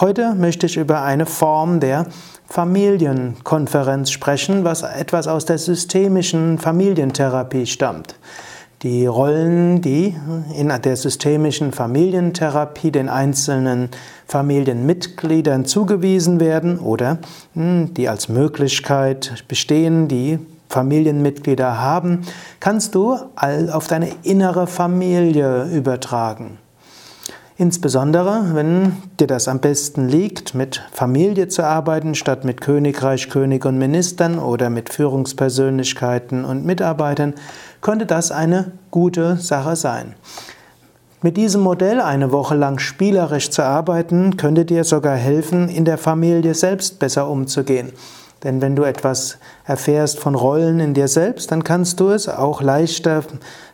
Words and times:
Heute 0.00 0.34
möchte 0.34 0.66
ich 0.66 0.78
über 0.78 1.02
eine 1.02 1.26
Form 1.26 1.78
der 1.78 2.06
Familienkonferenz 2.48 4.10
sprechen, 4.10 4.64
was 4.64 4.82
etwas 4.82 5.28
aus 5.28 5.44
der 5.44 5.58
systemischen 5.58 6.58
Familientherapie 6.58 7.66
stammt. 7.66 8.14
Die 8.84 9.06
Rollen, 9.06 9.80
die 9.80 10.14
in 10.58 10.68
der 10.68 10.96
systemischen 10.96 11.72
Familientherapie 11.72 12.90
den 12.90 13.08
einzelnen 13.08 13.88
Familienmitgliedern 14.26 15.64
zugewiesen 15.64 16.38
werden 16.38 16.78
oder 16.78 17.16
hm, 17.54 17.94
die 17.94 18.10
als 18.10 18.28
Möglichkeit 18.28 19.42
bestehen, 19.48 20.06
die 20.06 20.38
Familienmitglieder 20.68 21.80
haben, 21.80 22.26
kannst 22.60 22.94
du 22.94 23.16
auf 23.72 23.86
deine 23.86 24.10
innere 24.22 24.66
Familie 24.66 25.64
übertragen. 25.72 26.58
Insbesondere, 27.56 28.50
wenn 28.54 28.96
dir 29.20 29.28
das 29.28 29.46
am 29.46 29.60
besten 29.60 30.08
liegt, 30.08 30.56
mit 30.56 30.82
Familie 30.90 31.46
zu 31.46 31.62
arbeiten, 31.62 32.16
statt 32.16 32.44
mit 32.44 32.60
Königreich, 32.60 33.30
König 33.30 33.64
und 33.64 33.78
Ministern 33.78 34.40
oder 34.40 34.70
mit 34.70 34.88
Führungspersönlichkeiten 34.88 36.44
und 36.44 36.64
Mitarbeitern, 36.64 37.34
könnte 37.80 38.06
das 38.06 38.32
eine 38.32 38.72
gute 38.90 39.36
Sache 39.36 39.76
sein. 39.76 40.16
Mit 41.22 41.36
diesem 41.36 41.62
Modell 41.62 42.00
eine 42.00 42.32
Woche 42.32 42.56
lang 42.56 42.80
spielerisch 42.80 43.50
zu 43.50 43.62
arbeiten, 43.62 44.36
könnte 44.36 44.64
dir 44.64 44.82
sogar 44.82 45.16
helfen, 45.16 45.68
in 45.68 45.84
der 45.84 45.96
Familie 45.96 46.54
selbst 46.54 46.98
besser 46.98 47.30
umzugehen. 47.30 47.92
Denn 48.44 48.60
wenn 48.60 48.76
du 48.76 48.84
etwas 48.84 49.38
erfährst 49.64 50.20
von 50.20 50.34
Rollen 50.34 50.78
in 50.78 50.92
dir 50.92 51.08
selbst, 51.08 51.50
dann 51.50 51.64
kannst 51.64 51.98
du 51.98 52.10
es 52.10 52.28
auch 52.28 52.60
leichter 52.60 53.24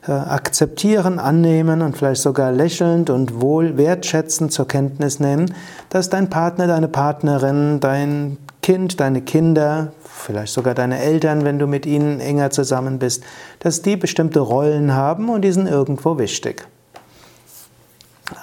äh, 0.06 0.12
akzeptieren, 0.12 1.18
annehmen 1.18 1.82
und 1.82 1.96
vielleicht 1.96 2.22
sogar 2.22 2.52
lächelnd 2.52 3.10
und 3.10 3.40
wohl 3.40 3.76
wertschätzend 3.76 4.52
zur 4.52 4.68
Kenntnis 4.68 5.18
nehmen, 5.18 5.52
dass 5.90 6.08
dein 6.08 6.30
Partner, 6.30 6.68
deine 6.68 6.88
Partnerin, 6.88 7.80
dein 7.80 8.38
Kind, 8.62 9.00
deine 9.00 9.22
Kinder, 9.22 9.92
vielleicht 10.04 10.52
sogar 10.52 10.74
deine 10.74 11.00
Eltern, 11.00 11.44
wenn 11.44 11.58
du 11.58 11.66
mit 11.66 11.84
ihnen 11.84 12.20
enger 12.20 12.50
zusammen 12.50 12.98
bist, 12.98 13.24
dass 13.58 13.82
die 13.82 13.96
bestimmte 13.96 14.40
Rollen 14.40 14.94
haben 14.94 15.28
und 15.28 15.42
die 15.42 15.52
sind 15.52 15.66
irgendwo 15.66 16.18
wichtig. 16.18 16.66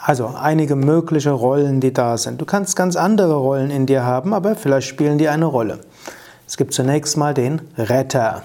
Also 0.03 0.33
einige 0.39 0.75
mögliche 0.75 1.31
Rollen, 1.31 1.79
die 1.79 1.93
da 1.93 2.17
sind. 2.17 2.41
Du 2.41 2.45
kannst 2.45 2.75
ganz 2.75 2.95
andere 2.95 3.35
Rollen 3.35 3.71
in 3.71 3.85
dir 3.85 4.03
haben, 4.03 4.33
aber 4.33 4.55
vielleicht 4.55 4.87
spielen 4.87 5.17
die 5.17 5.29
eine 5.29 5.45
Rolle. 5.45 5.79
Es 6.47 6.55
gibt 6.55 6.73
zunächst 6.73 7.17
mal 7.17 7.33
den 7.33 7.59
Retter. 7.77 8.41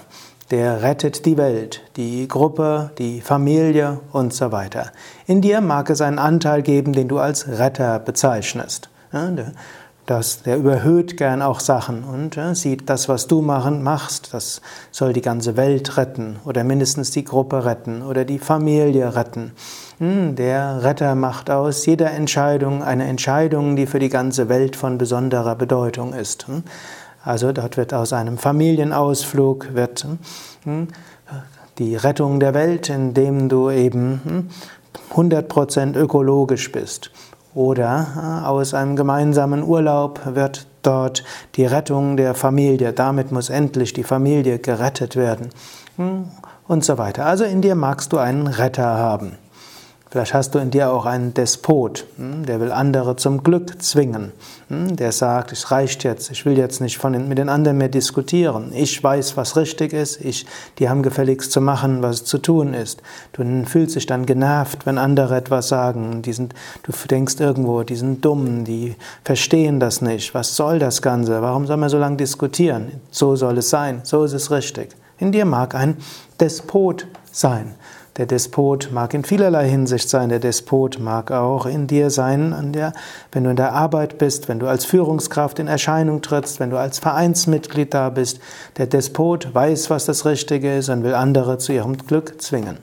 Der 0.50 0.82
rettet 0.82 1.24
die 1.24 1.36
Welt, 1.36 1.82
die 1.96 2.26
Gruppe, 2.26 2.90
die 2.98 3.20
Familie 3.20 4.00
und 4.10 4.34
so 4.34 4.50
weiter. 4.50 4.90
In 5.26 5.40
dir 5.40 5.60
mag 5.60 5.88
es 5.88 6.00
einen 6.00 6.18
Anteil 6.18 6.62
geben, 6.62 6.92
den 6.92 7.06
du 7.06 7.20
als 7.20 7.46
Retter 7.46 8.00
bezeichnest. 8.00 8.90
Das, 10.04 10.42
der 10.42 10.56
überhöht 10.56 11.16
gern 11.16 11.42
auch 11.42 11.60
Sachen 11.60 12.02
und 12.02 12.36
sieht, 12.56 12.90
das, 12.90 13.08
was 13.08 13.28
du 13.28 13.40
machen, 13.40 13.84
machst, 13.84 14.34
das 14.34 14.60
soll 14.90 15.12
die 15.12 15.20
ganze 15.20 15.56
Welt 15.56 15.96
retten 15.96 16.40
oder 16.44 16.64
mindestens 16.64 17.12
die 17.12 17.24
Gruppe 17.24 17.64
retten 17.64 18.02
oder 18.02 18.24
die 18.24 18.40
Familie 18.40 19.14
retten. 19.14 19.52
Hm, 19.98 20.34
der 20.34 20.82
Retter 20.82 21.14
macht 21.14 21.50
aus 21.50 21.86
jeder 21.86 22.10
Entscheidung 22.10 22.82
eine 22.82 23.04
Entscheidung, 23.04 23.76
die 23.76 23.86
für 23.86 24.00
die 24.00 24.08
ganze 24.08 24.48
Welt 24.48 24.74
von 24.74 24.98
besonderer 24.98 25.54
Bedeutung 25.54 26.14
ist. 26.14 26.46
Also 27.24 27.52
dort 27.52 27.76
wird 27.76 27.94
aus 27.94 28.12
einem 28.12 28.38
Familienausflug 28.38 29.74
wird 29.74 30.06
hm, 30.64 30.88
die 31.78 31.96
Rettung 31.96 32.40
der 32.40 32.54
Welt, 32.54 32.88
indem 32.88 33.48
du 33.48 33.70
eben 33.70 34.50
100% 35.14 35.82
hm, 35.82 35.94
ökologisch 35.94 36.72
bist. 36.72 37.10
Oder 37.54 38.06
äh, 38.16 38.46
aus 38.46 38.74
einem 38.74 38.96
gemeinsamen 38.96 39.62
Urlaub 39.62 40.20
wird 40.34 40.66
dort 40.82 41.22
die 41.54 41.66
Rettung 41.66 42.16
der 42.16 42.34
Familie. 42.34 42.92
Damit 42.92 43.30
muss 43.30 43.50
endlich 43.50 43.92
die 43.92 44.04
Familie 44.04 44.58
gerettet 44.58 45.16
werden. 45.16 45.50
Hm, 45.96 46.24
und 46.66 46.84
so 46.84 46.98
weiter. 46.98 47.26
Also 47.26 47.44
in 47.44 47.60
dir 47.60 47.74
magst 47.74 48.12
du 48.12 48.18
einen 48.18 48.46
Retter 48.46 48.86
haben. 48.86 49.36
Vielleicht 50.12 50.34
hast 50.34 50.54
du 50.54 50.58
in 50.58 50.70
dir 50.70 50.92
auch 50.92 51.06
einen 51.06 51.32
Despot, 51.32 52.04
hm, 52.18 52.44
der 52.44 52.60
will 52.60 52.70
andere 52.70 53.16
zum 53.16 53.42
Glück 53.42 53.80
zwingen. 53.82 54.32
Hm, 54.68 54.94
der 54.94 55.10
sagt, 55.10 55.52
es 55.52 55.70
reicht 55.70 56.04
jetzt, 56.04 56.30
ich 56.30 56.44
will 56.44 56.58
jetzt 56.58 56.82
nicht 56.82 56.98
von, 56.98 57.28
mit 57.28 57.38
den 57.38 57.48
anderen 57.48 57.78
mehr 57.78 57.88
diskutieren. 57.88 58.72
Ich 58.74 59.02
weiß, 59.02 59.38
was 59.38 59.56
richtig 59.56 59.94
ist. 59.94 60.22
Ich, 60.22 60.44
die 60.78 60.90
haben 60.90 61.02
gefälligst 61.02 61.50
zu 61.50 61.62
machen, 61.62 62.02
was 62.02 62.26
zu 62.26 62.36
tun 62.36 62.74
ist. 62.74 63.00
Du 63.32 63.64
fühlst 63.64 63.96
dich 63.96 64.04
dann 64.04 64.26
genervt, 64.26 64.84
wenn 64.84 64.98
andere 64.98 65.34
etwas 65.34 65.68
sagen. 65.68 66.20
Die 66.20 66.34
sind, 66.34 66.54
du 66.82 66.92
denkst 67.08 67.36
irgendwo, 67.40 67.82
die 67.82 67.96
sind 67.96 68.22
dumm, 68.22 68.64
die 68.64 68.96
verstehen 69.24 69.80
das 69.80 70.02
nicht. 70.02 70.34
Was 70.34 70.56
soll 70.56 70.78
das 70.78 71.00
Ganze? 71.00 71.40
Warum 71.40 71.66
soll 71.66 71.78
man 71.78 71.88
so 71.88 71.96
lange 71.96 72.18
diskutieren? 72.18 73.00
So 73.10 73.34
soll 73.34 73.56
es 73.56 73.70
sein. 73.70 74.02
So 74.02 74.24
ist 74.24 74.34
es 74.34 74.50
richtig. 74.50 74.90
In 75.16 75.32
dir 75.32 75.46
mag 75.46 75.74
ein 75.74 75.96
Despot 76.38 77.06
sein. 77.30 77.76
Der 78.18 78.26
Despot 78.26 78.90
mag 78.92 79.14
in 79.14 79.24
vielerlei 79.24 79.66
Hinsicht 79.70 80.10
sein. 80.10 80.28
Der 80.28 80.38
Despot 80.38 80.98
mag 81.00 81.30
auch 81.30 81.64
in 81.64 81.86
dir 81.86 82.10
sein, 82.10 82.72
der, 82.72 82.92
wenn 83.32 83.44
du 83.44 83.50
in 83.50 83.56
der 83.56 83.72
Arbeit 83.72 84.18
bist, 84.18 84.50
wenn 84.50 84.58
du 84.58 84.66
als 84.66 84.84
Führungskraft 84.84 85.58
in 85.58 85.66
Erscheinung 85.66 86.20
trittst, 86.20 86.60
wenn 86.60 86.68
du 86.68 86.76
als 86.76 86.98
Vereinsmitglied 86.98 87.94
da 87.94 88.10
bist. 88.10 88.38
Der 88.76 88.86
Despot 88.86 89.54
weiß, 89.54 89.88
was 89.88 90.04
das 90.04 90.26
Richtige 90.26 90.76
ist 90.76 90.90
und 90.90 91.04
will 91.04 91.14
andere 91.14 91.56
zu 91.56 91.72
ihrem 91.72 91.96
Glück 91.96 92.42
zwingen. 92.42 92.76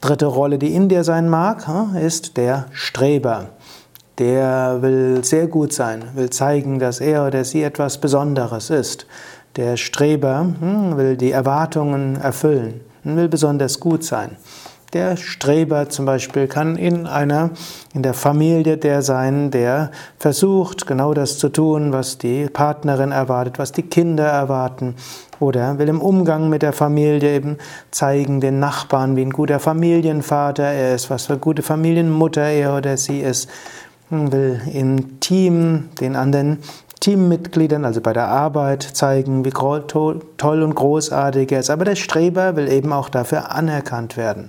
Dritte 0.00 0.26
Rolle, 0.26 0.58
die 0.58 0.74
in 0.74 0.88
dir 0.88 1.04
sein 1.04 1.28
mag, 1.28 1.64
ist 1.94 2.36
der 2.36 2.66
Streber. 2.72 3.50
Der 4.18 4.82
will 4.82 5.22
sehr 5.22 5.46
gut 5.46 5.72
sein, 5.72 6.04
will 6.14 6.30
zeigen, 6.30 6.80
dass 6.80 7.00
er 7.00 7.28
oder 7.28 7.44
sie 7.44 7.62
etwas 7.62 7.98
Besonderes 7.98 8.70
ist. 8.70 9.06
Der 9.54 9.76
Streber 9.76 10.40
hm, 10.40 10.96
will 10.96 11.16
die 11.16 11.30
Erwartungen 11.30 12.16
erfüllen 12.16 12.80
will 13.04 13.28
besonders 13.28 13.80
gut 13.80 14.04
sein. 14.04 14.36
Der 14.94 15.16
Streber 15.16 15.88
zum 15.88 16.04
Beispiel 16.04 16.46
kann 16.46 16.76
in 16.76 17.08
einer, 17.08 17.50
in 17.94 18.04
der 18.04 18.14
Familie 18.14 18.76
der 18.76 19.02
sein, 19.02 19.50
der 19.50 19.90
versucht, 20.20 20.86
genau 20.86 21.14
das 21.14 21.36
zu 21.36 21.48
tun, 21.48 21.92
was 21.92 22.16
die 22.16 22.46
Partnerin 22.46 23.10
erwartet, 23.10 23.58
was 23.58 23.72
die 23.72 23.82
Kinder 23.82 24.26
erwarten. 24.26 24.94
Oder 25.40 25.80
will 25.80 25.88
im 25.88 26.00
Umgang 26.00 26.48
mit 26.48 26.62
der 26.62 26.72
Familie 26.72 27.34
eben 27.34 27.58
zeigen 27.90 28.40
den 28.40 28.60
Nachbarn, 28.60 29.16
wie 29.16 29.22
ein 29.22 29.32
guter 29.32 29.58
Familienvater 29.58 30.62
er 30.62 30.94
ist, 30.94 31.10
was 31.10 31.26
für 31.26 31.32
eine 31.32 31.40
gute 31.40 31.62
Familienmutter 31.62 32.42
er 32.42 32.76
oder 32.76 32.96
sie 32.96 33.18
ist. 33.18 33.50
Will 34.10 34.60
im 34.72 35.18
Team 35.18 35.88
den 36.00 36.14
anderen 36.14 36.58
Teammitgliedern, 37.04 37.84
also 37.84 38.00
bei 38.00 38.14
der 38.14 38.28
Arbeit, 38.28 38.82
zeigen, 38.82 39.44
wie 39.44 39.50
toll 39.50 40.62
und 40.62 40.74
großartig 40.74 41.52
er 41.52 41.60
ist. 41.60 41.68
Aber 41.68 41.84
der 41.84 41.96
Streber 41.96 42.56
will 42.56 42.66
eben 42.66 42.94
auch 42.94 43.10
dafür 43.10 43.54
anerkannt 43.54 44.16
werden. 44.16 44.48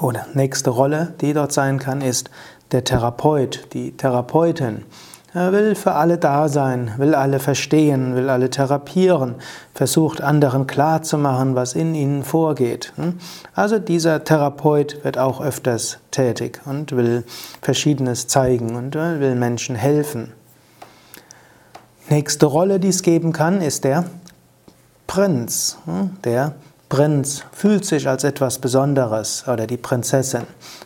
Oder 0.00 0.24
nächste 0.32 0.70
Rolle, 0.70 1.12
die 1.20 1.34
dort 1.34 1.52
sein 1.52 1.78
kann, 1.78 2.00
ist 2.00 2.30
der 2.70 2.84
Therapeut, 2.84 3.68
die 3.74 3.94
Therapeutin. 3.94 4.86
Er 5.34 5.52
will 5.52 5.74
für 5.74 5.92
alle 5.92 6.16
da 6.16 6.48
sein, 6.48 6.92
will 6.96 7.14
alle 7.14 7.38
verstehen, 7.38 8.16
will 8.16 8.30
alle 8.30 8.48
therapieren, 8.48 9.34
versucht 9.74 10.22
anderen 10.22 10.66
klarzumachen, 10.66 11.54
was 11.54 11.74
in 11.74 11.94
ihnen 11.94 12.22
vorgeht. 12.22 12.94
Hm? 12.96 13.18
Also 13.54 13.78
dieser 13.78 14.24
Therapeut 14.24 15.04
wird 15.04 15.18
auch 15.18 15.42
öfters 15.42 15.98
tätig 16.12 16.62
und 16.64 16.96
will 16.96 17.24
Verschiedenes 17.60 18.26
zeigen 18.26 18.74
und 18.74 18.94
will 18.94 19.34
Menschen 19.34 19.76
helfen. 19.76 20.32
Nächste 22.12 22.44
Rolle, 22.44 22.78
die 22.78 22.88
es 22.88 23.00
geben 23.00 23.32
kann, 23.32 23.62
ist 23.62 23.84
der 23.84 24.04
Prinz. 25.06 25.78
Hm? 25.86 26.10
Der 26.24 26.52
Prinz 26.90 27.42
fühlt 27.52 27.86
sich 27.86 28.06
als 28.06 28.22
etwas 28.22 28.58
Besonderes 28.58 29.44
oder 29.48 29.66
die 29.66 29.78
Prinzessin 29.78 30.42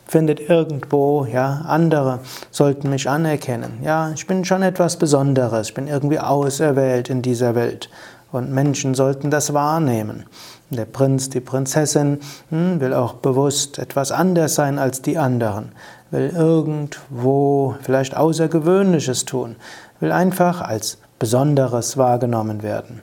findet 0.06 0.38
irgendwo, 0.38 1.24
ja, 1.24 1.64
andere 1.66 2.20
sollten 2.52 2.90
mich 2.90 3.10
anerkennen. 3.10 3.80
Ja, 3.82 4.12
ich 4.14 4.28
bin 4.28 4.44
schon 4.44 4.62
etwas 4.62 4.98
Besonderes, 4.98 5.70
ich 5.70 5.74
bin 5.74 5.88
irgendwie 5.88 6.20
auserwählt 6.20 7.10
in 7.10 7.22
dieser 7.22 7.56
Welt 7.56 7.90
und 8.30 8.52
Menschen 8.52 8.94
sollten 8.94 9.28
das 9.28 9.52
wahrnehmen. 9.52 10.26
Der 10.70 10.84
Prinz, 10.84 11.28
die 11.28 11.40
Prinzessin 11.40 12.20
hm, 12.50 12.78
will 12.78 12.94
auch 12.94 13.14
bewusst 13.14 13.80
etwas 13.80 14.12
anders 14.12 14.54
sein 14.54 14.78
als 14.78 15.02
die 15.02 15.18
anderen, 15.18 15.72
will 16.12 16.30
irgendwo 16.32 17.74
vielleicht 17.82 18.16
Außergewöhnliches 18.16 19.24
tun, 19.24 19.56
will 19.98 20.12
einfach 20.12 20.60
als 20.60 20.98
Besonderes 21.18 21.96
wahrgenommen 21.96 22.62
werden. 22.62 23.02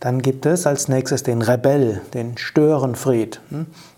Dann 0.00 0.20
gibt 0.20 0.44
es 0.44 0.66
als 0.66 0.88
nächstes 0.88 1.22
den 1.22 1.40
Rebell, 1.40 2.02
den 2.12 2.36
Störenfried. 2.36 3.40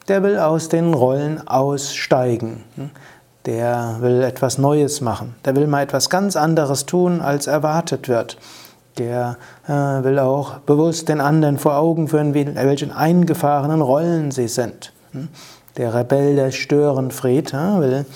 Der 0.08 0.22
will 0.22 0.38
aus 0.38 0.68
den 0.68 0.94
Rollen 0.94 1.46
aussteigen. 1.48 2.62
Der 3.44 3.96
will 4.00 4.22
etwas 4.22 4.58
Neues 4.58 5.00
machen. 5.00 5.34
Der 5.44 5.56
will 5.56 5.66
mal 5.66 5.82
etwas 5.82 6.08
ganz 6.08 6.36
anderes 6.36 6.86
tun, 6.86 7.20
als 7.20 7.46
erwartet 7.46 8.08
wird. 8.08 8.38
Der 8.98 9.36
äh, 9.66 9.72
will 9.72 10.18
auch 10.18 10.58
bewusst 10.58 11.08
den 11.08 11.20
anderen 11.20 11.58
vor 11.58 11.76
Augen 11.76 12.08
führen, 12.08 12.34
welchen 12.34 12.92
eingefahrenen 12.92 13.82
Rollen 13.82 14.30
sie 14.30 14.48
sind. 14.48 14.92
Der 15.76 15.94
Rebell, 15.94 16.36
der 16.36 16.50
Störenfried, 16.52 17.52
will 17.52 18.06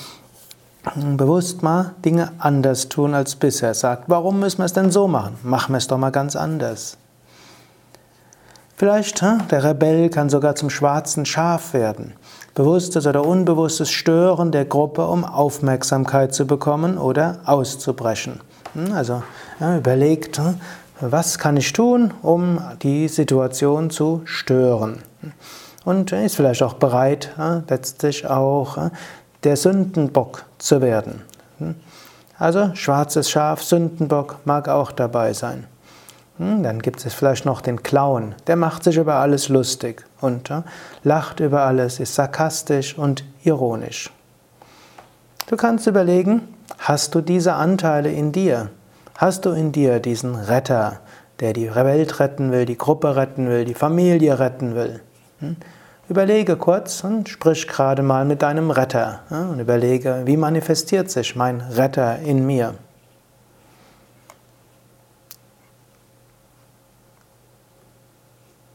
bewusst 1.16 1.62
mal 1.62 1.94
Dinge 2.04 2.32
anders 2.38 2.88
tun 2.88 3.14
als 3.14 3.36
bisher. 3.36 3.74
Sagt, 3.74 4.04
warum 4.08 4.40
müssen 4.40 4.58
wir 4.58 4.64
es 4.64 4.72
denn 4.72 4.90
so 4.90 5.08
machen? 5.08 5.36
Machen 5.42 5.72
wir 5.72 5.78
es 5.78 5.86
doch 5.86 5.98
mal 5.98 6.10
ganz 6.10 6.36
anders. 6.36 6.96
Vielleicht, 8.76 9.20
der 9.22 9.62
Rebell 9.62 10.08
kann 10.08 10.30
sogar 10.30 10.54
zum 10.54 10.70
schwarzen 10.70 11.26
Schaf 11.26 11.74
werden. 11.74 12.14
Bewusstes 12.54 13.06
oder 13.06 13.26
unbewusstes 13.26 13.90
Stören 13.90 14.52
der 14.52 14.64
Gruppe, 14.64 15.06
um 15.06 15.24
Aufmerksamkeit 15.24 16.34
zu 16.34 16.46
bekommen 16.46 16.96
oder 16.96 17.40
auszubrechen. 17.44 18.40
Hm, 18.72 18.92
also 18.94 19.22
überlegt, 19.60 20.40
was 21.00 21.38
kann 21.38 21.56
ich 21.58 21.72
tun, 21.72 22.14
um 22.22 22.58
die 22.82 23.08
Situation 23.08 23.90
zu 23.90 24.22
stören. 24.24 25.02
Und 25.84 26.12
ist 26.12 26.36
vielleicht 26.36 26.62
auch 26.62 26.74
bereit, 26.74 27.34
letztlich 27.68 28.26
auch 28.26 28.90
der 29.44 29.56
Sündenbock 29.56 30.44
zu 30.58 30.80
werden. 30.80 31.22
Hm, 31.58 31.74
also 32.38 32.74
schwarzes 32.74 33.30
Schaf, 33.30 33.62
Sündenbock 33.62 34.38
mag 34.44 34.68
auch 34.68 34.92
dabei 34.92 35.32
sein. 35.32 35.66
Hm, 36.38 36.62
dann 36.62 36.80
gibt 36.80 37.04
es 37.04 37.12
vielleicht 37.12 37.44
noch 37.44 37.60
den 37.60 37.82
Clown, 37.82 38.34
der 38.46 38.56
macht 38.56 38.84
sich 38.84 38.96
über 38.96 39.16
alles 39.16 39.48
lustig 39.48 40.04
und 40.20 40.50
lacht 41.02 41.40
über 41.40 41.62
alles, 41.62 42.00
ist 42.00 42.14
sarkastisch 42.14 42.96
und 42.96 43.24
ironisch. 43.44 44.10
Du 45.48 45.56
kannst 45.56 45.86
überlegen, 45.86 46.42
hast 46.78 47.14
du 47.14 47.20
diese 47.20 47.54
Anteile 47.54 48.10
in 48.10 48.32
dir? 48.32 48.70
Hast 49.16 49.44
du 49.44 49.50
in 49.50 49.72
dir 49.72 50.00
diesen 50.00 50.34
Retter, 50.34 51.00
der 51.40 51.52
die 51.52 51.74
Welt 51.74 52.20
retten 52.20 52.52
will, 52.52 52.64
die 52.64 52.78
Gruppe 52.78 53.16
retten 53.16 53.48
will, 53.48 53.66
die 53.66 53.74
Familie 53.74 54.38
retten 54.38 54.74
will? 54.74 55.00
Überlege 56.10 56.56
kurz 56.56 57.04
und 57.04 57.28
sprich 57.28 57.68
gerade 57.68 58.02
mal 58.02 58.24
mit 58.24 58.42
deinem 58.42 58.72
Retter 58.72 59.20
und 59.30 59.60
überlege, 59.60 60.22
wie 60.24 60.36
manifestiert 60.36 61.08
sich 61.08 61.36
mein 61.36 61.60
Retter 61.60 62.18
in 62.18 62.44
mir? 62.44 62.74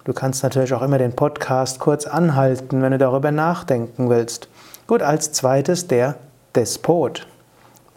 Du 0.06 0.14
kannst 0.14 0.44
natürlich 0.44 0.74
auch 0.74 0.82
immer 0.82 0.98
den 0.98 1.14
Podcast 1.14 1.80
kurz 1.80 2.06
anhalten, 2.06 2.82
wenn 2.82 2.94
du 2.94 2.98
darüber 2.98 3.32
nachdenken 3.32 4.10
willst. 4.10 4.48
Gut, 4.88 5.02
als 5.02 5.34
zweites 5.34 5.88
der 5.88 6.16
Despot. 6.56 7.28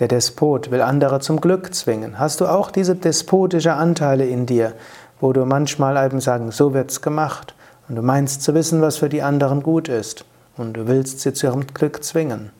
Der 0.00 0.08
Despot 0.08 0.72
will 0.72 0.82
andere 0.82 1.20
zum 1.20 1.40
Glück 1.40 1.72
zwingen. 1.76 2.18
Hast 2.18 2.40
du 2.40 2.46
auch 2.48 2.72
diese 2.72 2.96
despotische 2.96 3.74
Anteile 3.74 4.26
in 4.26 4.46
dir, 4.46 4.72
wo 5.20 5.32
du 5.32 5.44
manchmal 5.44 6.04
eben 6.04 6.20
sagen, 6.20 6.50
so 6.50 6.74
wird's 6.74 7.02
gemacht 7.02 7.54
und 7.88 7.96
du 7.96 8.02
meinst 8.02 8.42
zu 8.42 8.54
wissen, 8.54 8.82
was 8.82 8.98
für 8.98 9.08
die 9.08 9.22
anderen 9.22 9.62
gut 9.62 9.88
ist 9.88 10.24
und 10.56 10.74
du 10.74 10.86
willst 10.86 11.20
sie 11.20 11.32
zu 11.32 11.46
ihrem 11.46 11.66
Glück 11.66 12.04
zwingen? 12.04 12.50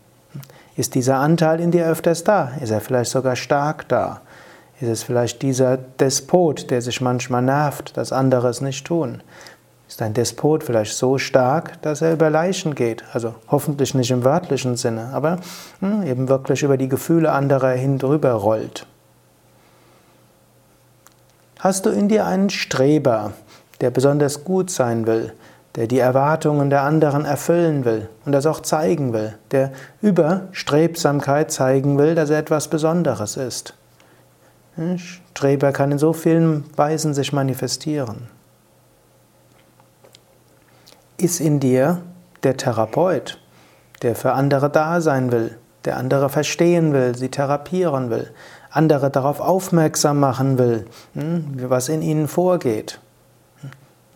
Ist 0.76 0.94
dieser 0.94 1.16
Anteil 1.16 1.60
in 1.60 1.70
dir 1.70 1.86
öfters 1.86 2.24
da? 2.24 2.52
Ist 2.60 2.70
er 2.70 2.80
vielleicht 2.80 3.10
sogar 3.10 3.36
stark 3.36 3.88
da? 3.88 4.20
Ist 4.80 4.88
es 4.88 5.02
vielleicht 5.02 5.42
dieser 5.42 5.76
Despot, 5.76 6.70
der 6.70 6.82
sich 6.82 7.00
manchmal 7.00 7.42
nervt, 7.42 7.96
dass 7.96 8.12
andere 8.12 8.48
es 8.48 8.60
nicht 8.60 8.86
tun? 8.86 9.22
Ist 9.88 10.02
ein 10.02 10.14
Despot 10.14 10.62
vielleicht 10.62 10.94
so 10.94 11.18
stark, 11.18 11.82
dass 11.82 12.02
er 12.02 12.12
über 12.12 12.30
Leichen 12.30 12.74
geht? 12.74 13.02
Also 13.12 13.34
hoffentlich 13.48 13.94
nicht 13.94 14.10
im 14.10 14.22
wörtlichen 14.22 14.76
Sinne, 14.76 15.10
aber 15.12 15.38
hm, 15.80 16.04
eben 16.04 16.28
wirklich 16.28 16.62
über 16.62 16.76
die 16.76 16.88
Gefühle 16.88 17.32
anderer 17.32 17.70
hindrüber 17.70 18.32
rollt. 18.32 18.86
Hast 21.58 21.86
du 21.86 21.90
in 21.90 22.08
dir 22.08 22.24
einen 22.26 22.50
Streber, 22.50 23.32
der 23.80 23.90
besonders 23.90 24.44
gut 24.44 24.70
sein 24.70 25.06
will, 25.06 25.32
der 25.76 25.86
die 25.86 25.98
Erwartungen 25.98 26.70
der 26.70 26.82
anderen 26.82 27.24
erfüllen 27.24 27.84
will 27.84 28.08
und 28.24 28.32
das 28.32 28.46
auch 28.46 28.60
zeigen 28.60 29.12
will, 29.12 29.34
der 29.50 29.72
über 30.00 30.48
Strebsamkeit 30.52 31.52
zeigen 31.52 31.98
will, 31.98 32.14
dass 32.14 32.30
er 32.30 32.38
etwas 32.38 32.68
Besonderes 32.68 33.36
ist? 33.36 33.74
Streber 34.96 35.72
kann 35.72 35.92
in 35.92 35.98
so 35.98 36.12
vielen 36.12 36.64
Weisen 36.76 37.14
sich 37.14 37.32
manifestieren. 37.32 38.28
Ist 41.16 41.40
in 41.40 41.58
dir 41.58 42.02
der 42.44 42.56
Therapeut, 42.56 43.40
der 44.02 44.14
für 44.14 44.32
andere 44.32 44.70
da 44.70 45.00
sein 45.00 45.32
will, 45.32 45.58
der 45.84 45.96
andere 45.96 46.28
verstehen 46.28 46.92
will, 46.92 47.16
sie 47.16 47.28
therapieren 47.28 48.10
will, 48.10 48.30
andere 48.70 49.10
darauf 49.10 49.40
aufmerksam 49.40 50.20
machen 50.20 50.58
will, 50.58 50.86
hm, 51.14 51.56
was 51.68 51.88
in 51.88 52.02
ihnen 52.02 52.28
vorgeht, 52.28 53.00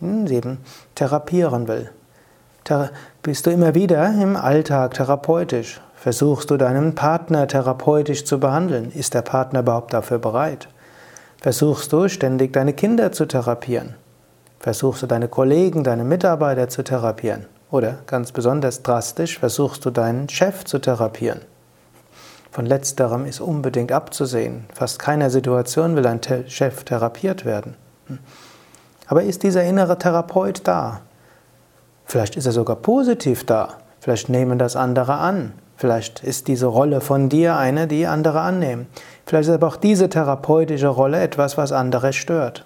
hm, 0.03 0.27
sie 0.27 0.35
eben 0.35 0.59
therapieren 0.95 1.67
will. 1.67 1.89
Bist 3.21 3.45
du 3.45 3.51
immer 3.51 3.75
wieder 3.75 4.05
im 4.21 4.35
Alltag 4.35 4.93
therapeutisch? 4.93 5.81
Versuchst 5.95 6.51
du 6.51 6.57
deinen 6.57 6.95
Partner 6.95 7.47
therapeutisch 7.47 8.25
zu 8.25 8.39
behandeln? 8.39 8.91
Ist 8.91 9.13
der 9.13 9.21
Partner 9.21 9.59
überhaupt 9.61 9.93
dafür 9.93 10.19
bereit? 10.19 10.67
Versuchst 11.41 11.91
du 11.91 12.07
ständig 12.07 12.53
deine 12.53 12.73
Kinder 12.73 13.11
zu 13.11 13.25
therapieren? 13.25 13.95
Versuchst 14.59 15.01
du 15.01 15.07
deine 15.07 15.27
Kollegen, 15.27 15.83
deine 15.83 16.05
Mitarbeiter 16.05 16.69
zu 16.69 16.83
therapieren? 16.83 17.47
Oder 17.69 17.97
ganz 18.07 18.31
besonders 18.31 18.83
drastisch, 18.83 19.39
versuchst 19.39 19.83
du 19.83 19.89
deinen 19.89 20.29
Chef 20.29 20.63
zu 20.63 20.79
therapieren? 20.79 21.41
Von 22.51 22.65
letzterem 22.65 23.25
ist 23.25 23.41
unbedingt 23.41 23.91
abzusehen. 23.91 24.65
Fast 24.73 24.99
keiner 24.99 25.29
Situation 25.29 25.95
will 25.95 26.05
ein 26.05 26.21
Chef 26.47 26.83
therapiert 26.83 27.45
werden. 27.45 27.75
Aber 29.13 29.21
ist 29.21 29.43
dieser 29.43 29.63
innere 29.63 29.99
Therapeut 29.99 30.61
da? 30.63 31.01
Vielleicht 32.03 32.35
ist 32.35 32.47
er 32.47 32.51
sogar 32.51 32.77
positiv 32.77 33.45
da. 33.45 33.75
Vielleicht 33.99 34.27
nehmen 34.27 34.57
das 34.57 34.75
andere 34.75 35.13
an. 35.13 35.53
Vielleicht 35.77 36.23
ist 36.23 36.47
diese 36.47 36.65
Rolle 36.65 36.99
von 36.99 37.29
dir 37.29 37.55
eine, 37.55 37.85
die 37.85 38.07
andere 38.07 38.41
annehmen. 38.41 38.87
Vielleicht 39.27 39.49
ist 39.49 39.53
aber 39.53 39.67
auch 39.67 39.75
diese 39.75 40.09
therapeutische 40.09 40.87
Rolle 40.87 41.21
etwas, 41.21 41.59
was 41.59 41.71
andere 41.71 42.11
stört. 42.11 42.65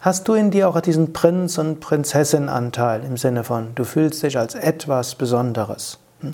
Hast 0.00 0.26
du 0.26 0.32
in 0.32 0.50
dir 0.50 0.70
auch 0.70 0.80
diesen 0.80 1.12
Prinz- 1.12 1.58
und 1.58 1.80
Prinzessin-Anteil 1.80 3.04
im 3.04 3.18
Sinne 3.18 3.44
von, 3.44 3.74
du 3.74 3.84
fühlst 3.84 4.22
dich 4.22 4.38
als 4.38 4.54
etwas 4.54 5.14
Besonderes? 5.14 5.98
Hm? 6.20 6.32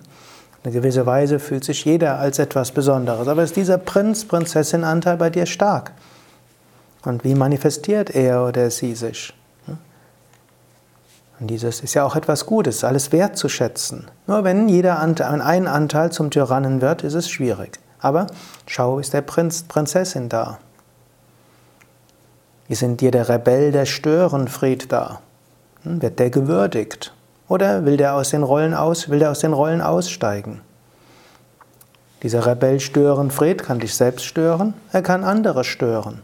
In 0.62 0.70
gewisser 0.70 1.04
Weise 1.04 1.40
fühlt 1.40 1.64
sich 1.64 1.84
jeder 1.84 2.20
als 2.20 2.38
etwas 2.38 2.70
Besonderes, 2.70 3.26
aber 3.26 3.42
ist 3.42 3.56
dieser 3.56 3.76
Prinz-Prinzessin-Anteil 3.76 5.16
bei 5.16 5.30
dir 5.30 5.46
stark? 5.46 5.90
Und 7.04 7.24
wie 7.24 7.34
manifestiert 7.34 8.10
er 8.10 8.46
oder 8.46 8.70
sie 8.70 8.94
sich? 8.94 9.32
Und 11.40 11.46
dieses 11.46 11.80
ist 11.80 11.94
ja 11.94 12.04
auch 12.04 12.16
etwas 12.16 12.44
Gutes, 12.44 12.84
alles 12.84 13.12
wertzuschätzen. 13.12 14.10
Nur 14.26 14.44
wenn 14.44 14.68
jeder 14.68 14.98
Anteil, 14.98 15.40
ein 15.40 15.66
Anteil 15.66 16.12
zum 16.12 16.30
Tyrannen 16.30 16.82
wird, 16.82 17.02
ist 17.02 17.14
es 17.14 17.30
schwierig. 17.30 17.78
Aber 17.98 18.26
schau, 18.66 18.98
ist 18.98 19.14
der 19.14 19.22
Prinz, 19.22 19.62
Prinzessin 19.62 20.28
da? 20.28 20.58
Ist 22.68 22.82
in 22.82 22.98
dir 22.98 23.10
der 23.10 23.28
Rebell, 23.30 23.72
der 23.72 23.86
Störenfried 23.86 24.92
da? 24.92 25.20
Hm, 25.82 26.02
wird 26.02 26.18
der 26.18 26.28
gewürdigt? 26.28 27.14
Oder 27.48 27.86
will 27.86 27.96
der 27.96 28.14
aus 28.14 28.30
den 28.30 28.42
Rollen 28.42 28.74
aus, 28.74 29.08
will 29.08 29.18
der 29.18 29.30
aus 29.30 29.40
den 29.40 29.54
Rollen 29.54 29.80
aussteigen? 29.80 30.60
Dieser 32.22 32.46
Rebell 32.46 32.80
Störenfried 32.80 33.62
kann 33.62 33.80
dich 33.80 33.94
selbst 33.94 34.26
stören, 34.26 34.74
er 34.92 35.00
kann 35.00 35.24
andere 35.24 35.64
stören. 35.64 36.22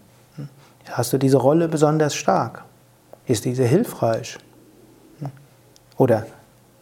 Hast 0.91 1.13
du 1.13 1.19
diese 1.19 1.37
Rolle 1.39 1.69
besonders 1.69 2.15
stark? 2.15 2.65
Ist 3.27 3.45
diese 3.45 3.65
hilfreich? 3.65 4.39
Oder 5.99 6.27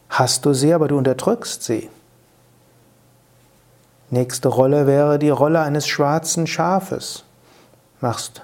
hast 0.08 0.44
du 0.44 0.52
sie, 0.52 0.74
aber 0.74 0.88
du 0.88 0.98
unterdrückst 0.98 1.62
sie? 1.62 1.88
Nächste 4.10 4.48
Rolle 4.48 4.86
wäre 4.86 5.18
die 5.18 5.30
Rolle 5.30 5.60
eines 5.60 5.86
schwarzen 5.86 6.46
Schafes. 6.46 7.24
Machst 8.00 8.42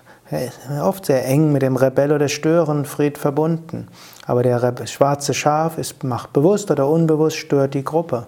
oft 0.81 1.07
sehr 1.07 1.27
eng 1.27 1.53
mit 1.53 1.63
dem 1.63 1.77
Rebell 1.77 2.13
oder 2.13 2.29
Störenfried 2.29 3.19
verbunden. 3.19 3.89
Aber 4.27 4.43
der 4.43 4.87
schwarze 4.87 5.35
Schaf 5.35 5.77
ist, 5.77 6.05
macht 6.05 6.33
bewusst 6.33 6.71
oder 6.71 6.89
unbewusst, 6.89 7.37
stört 7.37 7.75
die 7.75 7.85
Gruppe. 7.85 8.27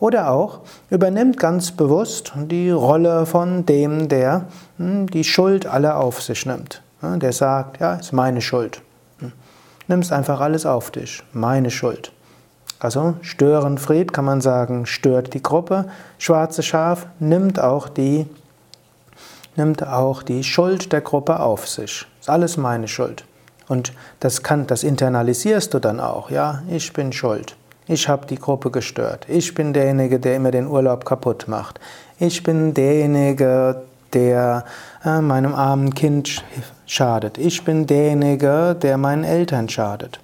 Oder 0.00 0.30
auch 0.30 0.60
übernimmt 0.90 1.38
ganz 1.38 1.70
bewusst 1.70 2.32
die 2.36 2.70
Rolle 2.70 3.26
von 3.26 3.64
dem, 3.64 4.08
der 4.08 4.46
hm, 4.78 5.08
die 5.08 5.24
Schuld 5.24 5.66
alle 5.66 5.96
auf 5.96 6.20
sich 6.22 6.46
nimmt. 6.46 6.82
Der 7.02 7.32
sagt, 7.32 7.80
ja, 7.80 7.94
ist 7.94 8.12
meine 8.12 8.40
Schuld. 8.40 8.80
Hm. 9.18 9.32
Nimmst 9.88 10.12
einfach 10.12 10.40
alles 10.40 10.66
auf 10.66 10.90
dich. 10.90 11.22
Meine 11.32 11.70
Schuld. 11.70 12.12
Also 12.78 13.14
Störenfried 13.22 14.12
kann 14.12 14.24
man 14.24 14.40
sagen, 14.40 14.86
stört 14.86 15.32
die 15.34 15.42
Gruppe. 15.42 15.86
Schwarze 16.18 16.62
Schaf 16.62 17.06
nimmt 17.18 17.60
auch 17.60 17.88
die, 17.88 18.26
nimmt 19.56 19.86
auch 19.86 20.22
die 20.22 20.44
Schuld 20.44 20.92
der 20.92 21.00
Gruppe 21.00 21.40
auf 21.40 21.68
sich. 21.68 22.06
Ist 22.20 22.28
alles 22.28 22.56
meine 22.56 22.88
Schuld. 22.88 23.24
Und 23.68 23.92
das 24.20 24.42
kann, 24.42 24.66
das 24.66 24.82
internalisierst 24.82 25.72
du 25.72 25.78
dann 25.78 26.00
auch. 26.00 26.30
Ja, 26.30 26.62
ich 26.68 26.92
bin 26.92 27.12
schuld. 27.12 27.56
Ich 27.86 28.08
habe 28.08 28.26
die 28.26 28.36
Gruppe 28.36 28.70
gestört. 28.70 29.26
Ich 29.28 29.54
bin 29.54 29.74
derjenige, 29.74 30.18
der 30.18 30.36
immer 30.36 30.50
den 30.50 30.66
Urlaub 30.66 31.04
kaputt 31.04 31.48
macht. 31.48 31.80
Ich 32.18 32.42
bin 32.42 32.72
derjenige, 32.72 33.82
der 34.14 34.64
äh, 35.04 35.20
meinem 35.20 35.54
armen 35.54 35.94
Kind 35.94 36.42
schadet. 36.86 37.36
Ich 37.36 37.62
bin 37.62 37.86
derjenige, 37.86 38.74
der 38.80 38.96
meinen 38.96 39.24
Eltern 39.24 39.68
schadet. 39.68 40.18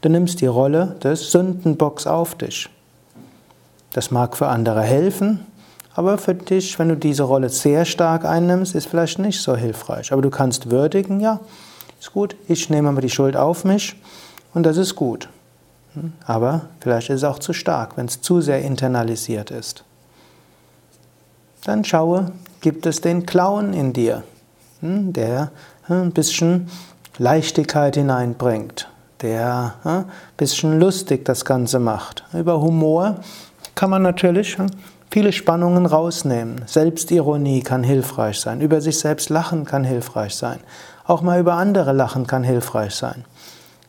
Du 0.00 0.08
nimmst 0.08 0.40
die 0.40 0.46
Rolle 0.46 0.96
des 1.04 1.30
Sündenbocks 1.30 2.06
auf 2.06 2.34
dich. 2.34 2.68
Das 3.92 4.10
mag 4.10 4.36
für 4.36 4.48
andere 4.48 4.82
helfen, 4.82 5.46
aber 5.94 6.18
für 6.18 6.34
dich, 6.34 6.76
wenn 6.80 6.88
du 6.88 6.96
diese 6.96 7.22
Rolle 7.22 7.48
sehr 7.48 7.84
stark 7.84 8.24
einnimmst, 8.24 8.74
ist 8.74 8.88
vielleicht 8.88 9.20
nicht 9.20 9.40
so 9.40 9.54
hilfreich. 9.54 10.12
Aber 10.12 10.20
du 10.20 10.30
kannst 10.30 10.72
würdigen, 10.72 11.20
ja, 11.20 11.38
ist 12.00 12.12
gut, 12.12 12.34
ich 12.48 12.70
nehme 12.70 12.88
aber 12.88 13.00
die 13.00 13.08
Schuld 13.08 13.36
auf 13.36 13.64
mich 13.64 13.94
und 14.52 14.66
das 14.66 14.76
ist 14.76 14.96
gut. 14.96 15.28
Aber 16.26 16.62
vielleicht 16.80 17.10
ist 17.10 17.18
es 17.18 17.24
auch 17.24 17.38
zu 17.38 17.52
stark, 17.52 17.96
wenn 17.96 18.06
es 18.06 18.20
zu 18.20 18.40
sehr 18.40 18.62
internalisiert 18.62 19.50
ist. 19.50 19.84
Dann 21.64 21.84
schaue, 21.84 22.32
gibt 22.60 22.86
es 22.86 23.00
den 23.00 23.26
Clown 23.26 23.72
in 23.72 23.92
dir, 23.92 24.22
hm, 24.80 25.12
der 25.12 25.50
hm, 25.86 26.02
ein 26.02 26.12
bisschen 26.12 26.68
Leichtigkeit 27.18 27.94
hineinbringt, 27.94 28.88
der 29.22 29.74
ein 29.84 29.96
hm, 29.96 30.04
bisschen 30.36 30.78
lustig 30.80 31.24
das 31.24 31.44
Ganze 31.44 31.78
macht. 31.78 32.24
Über 32.32 32.60
Humor 32.60 33.16
kann 33.74 33.90
man 33.90 34.02
natürlich 34.02 34.56
viele 35.10 35.32
Spannungen 35.32 35.86
rausnehmen. 35.86 36.62
Selbstironie 36.66 37.62
kann 37.62 37.84
hilfreich 37.84 38.40
sein. 38.40 38.60
Über 38.60 38.80
sich 38.80 38.98
selbst 38.98 39.30
lachen 39.30 39.64
kann 39.64 39.84
hilfreich 39.84 40.34
sein. 40.34 40.58
Auch 41.06 41.22
mal 41.22 41.38
über 41.40 41.54
andere 41.54 41.92
lachen 41.92 42.26
kann 42.26 42.42
hilfreich 42.42 42.94
sein. 42.94 43.24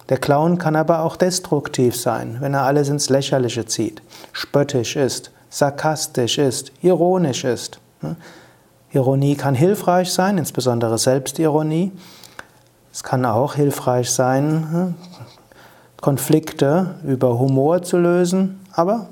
Der 0.10 0.18
Clown 0.18 0.58
kann 0.58 0.76
aber 0.76 1.02
auch 1.02 1.16
destruktiv 1.16 1.96
sein, 1.96 2.38
wenn 2.40 2.54
er 2.54 2.64
alles 2.64 2.90
ins 2.90 3.10
Lächerliche 3.10 3.66
zieht, 3.66 4.02
spöttisch 4.34 4.96
ist, 4.96 5.32
sarkastisch 5.50 6.38
ist, 6.38 6.72
ironisch 6.82 7.44
ist. 7.44 7.80
Ironie 8.92 9.36
kann 9.36 9.56
hilfreich 9.56 10.14
sein, 10.14 10.38
insbesondere 10.38 10.98
Selbstironie. 10.98 11.92
Es 12.94 13.04
kann 13.04 13.26
auch 13.26 13.56
hilfreich 13.56 14.12
sein, 14.12 14.96
Konflikte 16.00 16.96
über 17.04 17.40
Humor 17.40 17.82
zu 17.82 17.98
lösen, 17.98 18.62
aber 18.72 19.08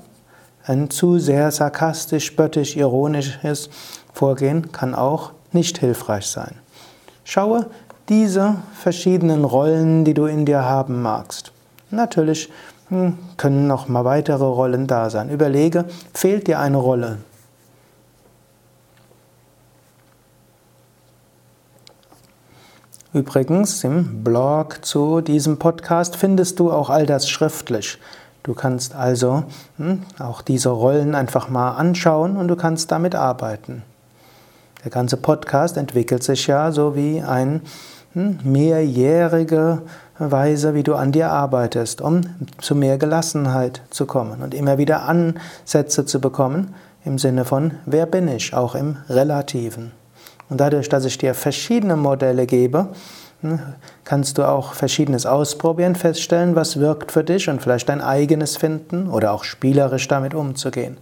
ein 0.64 0.90
zu 0.90 1.18
sehr 1.18 1.50
sarkastisch, 1.50 2.24
spöttisch, 2.24 2.76
ironisches 2.76 3.68
Vorgehen 4.12 4.70
kann 4.70 4.94
auch 4.94 5.32
nicht 5.52 5.78
hilfreich 5.78 6.28
sein. 6.28 6.54
Schaue, 7.24 7.66
diese 8.08 8.56
verschiedenen 8.74 9.44
Rollen, 9.44 10.04
die 10.04 10.14
du 10.14 10.26
in 10.26 10.44
dir 10.44 10.64
haben 10.64 11.02
magst. 11.02 11.52
Natürlich 11.90 12.50
hm, 12.88 13.18
können 13.36 13.66
noch 13.66 13.88
mal 13.88 14.04
weitere 14.04 14.44
Rollen 14.44 14.86
da 14.86 15.10
sein. 15.10 15.30
Überlege, 15.30 15.86
fehlt 16.12 16.46
dir 16.46 16.58
eine 16.58 16.76
Rolle? 16.76 17.18
Übrigens, 23.14 23.84
im 23.84 24.24
Blog 24.24 24.84
zu 24.84 25.20
diesem 25.20 25.58
Podcast 25.58 26.16
findest 26.16 26.58
du 26.58 26.72
auch 26.72 26.90
all 26.90 27.06
das 27.06 27.28
schriftlich. 27.28 27.98
Du 28.42 28.54
kannst 28.54 28.94
also 28.94 29.44
hm, 29.78 30.02
auch 30.18 30.42
diese 30.42 30.68
Rollen 30.68 31.14
einfach 31.14 31.48
mal 31.48 31.76
anschauen 31.76 32.36
und 32.36 32.48
du 32.48 32.56
kannst 32.56 32.90
damit 32.90 33.14
arbeiten. 33.14 33.82
Der 34.84 34.90
ganze 34.90 35.16
Podcast 35.16 35.78
entwickelt 35.78 36.22
sich 36.22 36.46
ja 36.46 36.70
so 36.70 36.94
wie 36.94 37.22
ein 37.22 37.62
mehrjährige 38.14 39.82
Weise, 40.18 40.74
wie 40.74 40.82
du 40.82 40.94
an 40.94 41.12
dir 41.12 41.30
arbeitest, 41.30 42.00
um 42.00 42.22
zu 42.60 42.74
mehr 42.74 42.98
Gelassenheit 42.98 43.82
zu 43.90 44.06
kommen 44.06 44.42
und 44.42 44.54
immer 44.54 44.78
wieder 44.78 45.02
Ansätze 45.02 46.06
zu 46.06 46.20
bekommen 46.20 46.74
im 47.04 47.18
Sinne 47.18 47.44
von, 47.44 47.72
wer 47.86 48.06
bin 48.06 48.28
ich, 48.28 48.54
auch 48.54 48.74
im 48.74 48.96
Relativen. 49.08 49.92
Und 50.48 50.60
dadurch, 50.60 50.88
dass 50.88 51.04
ich 51.04 51.18
dir 51.18 51.34
verschiedene 51.34 51.96
Modelle 51.96 52.46
gebe, 52.46 52.88
hm, 53.40 53.58
kannst 54.04 54.38
du 54.38 54.44
auch 54.44 54.74
Verschiedenes 54.74 55.26
ausprobieren, 55.26 55.96
feststellen, 55.96 56.54
was 56.54 56.78
wirkt 56.78 57.12
für 57.12 57.24
dich 57.24 57.48
und 57.48 57.60
vielleicht 57.60 57.88
dein 57.88 58.00
eigenes 58.00 58.56
finden 58.56 59.08
oder 59.08 59.32
auch 59.32 59.44
spielerisch 59.44 60.06
damit 60.08 60.34
umzugehen. 60.34 60.98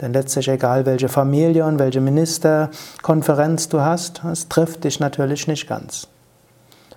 Denn 0.00 0.12
letztlich 0.12 0.48
egal, 0.48 0.84
welche 0.84 1.08
Familie 1.08 1.64
und 1.64 1.78
welche 1.78 2.00
Ministerkonferenz 2.00 3.68
du 3.68 3.80
hast, 3.80 4.22
es 4.24 4.48
trifft 4.48 4.84
dich 4.84 5.00
natürlich 5.00 5.46
nicht 5.46 5.68
ganz. 5.68 6.08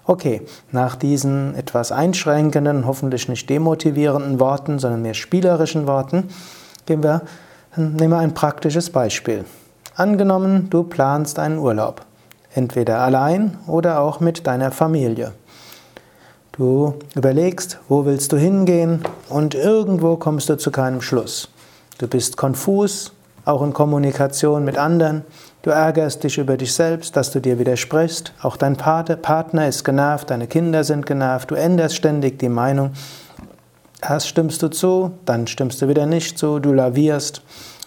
Okay, 0.09 0.41
nach 0.71 0.95
diesen 0.95 1.53
etwas 1.53 1.91
einschränkenden, 1.91 2.87
hoffentlich 2.87 3.29
nicht 3.29 3.47
demotivierenden 3.47 4.39
Worten, 4.39 4.79
sondern 4.79 5.03
mehr 5.03 5.13
spielerischen 5.13 5.85
Worten, 5.85 6.29
gehen 6.87 7.03
wir, 7.03 7.21
nehmen 7.75 8.09
wir 8.09 8.17
ein 8.17 8.33
praktisches 8.33 8.89
Beispiel. 8.89 9.45
Angenommen, 9.95 10.71
du 10.71 10.81
planst 10.81 11.37
einen 11.37 11.59
Urlaub, 11.59 12.01
entweder 12.55 13.01
allein 13.01 13.59
oder 13.67 13.99
auch 13.99 14.19
mit 14.19 14.47
deiner 14.47 14.71
Familie. 14.71 15.33
Du 16.53 16.95
überlegst, 17.13 17.77
wo 17.87 18.05
willst 18.05 18.31
du 18.31 18.37
hingehen 18.37 19.03
und 19.29 19.53
irgendwo 19.53 20.15
kommst 20.15 20.49
du 20.49 20.57
zu 20.57 20.71
keinem 20.71 21.03
Schluss. 21.03 21.49
Du 21.99 22.07
bist 22.07 22.35
konfus, 22.35 23.11
auch 23.45 23.61
in 23.61 23.73
Kommunikation 23.73 24.65
mit 24.65 24.79
anderen. 24.79 25.23
Du 25.61 25.71
ärgerst 25.71 26.23
dich 26.23 26.37
über 26.37 26.55
dich 26.55 26.73
selbst, 26.73 27.17
dass 27.17 27.31
du 27.31 27.41
dir 27.41 27.59
widersprichst. 27.59 28.33
Auch 28.41 28.55
dein 28.55 28.77
Partner 28.77 29.67
ist 29.67 29.83
genervt, 29.83 30.29
deine 30.29 30.47
Kinder 30.47 30.85
sind 30.85 31.05
genervt. 31.05 31.51
Du 31.51 31.55
änderst 31.55 31.95
ständig 31.95 32.39
die 32.39 32.47
Meinung. 32.47 32.91
Erst 34.01 34.29
stimmst 34.29 34.63
du 34.63 34.69
zu, 34.69 35.11
dann 35.25 35.47
stimmst 35.47 35.81
du 35.81 35.89
wieder 35.89 36.05
nicht 36.05 36.37
zu, 36.37 36.59
du 36.59 36.71
lavierst. 36.71 37.41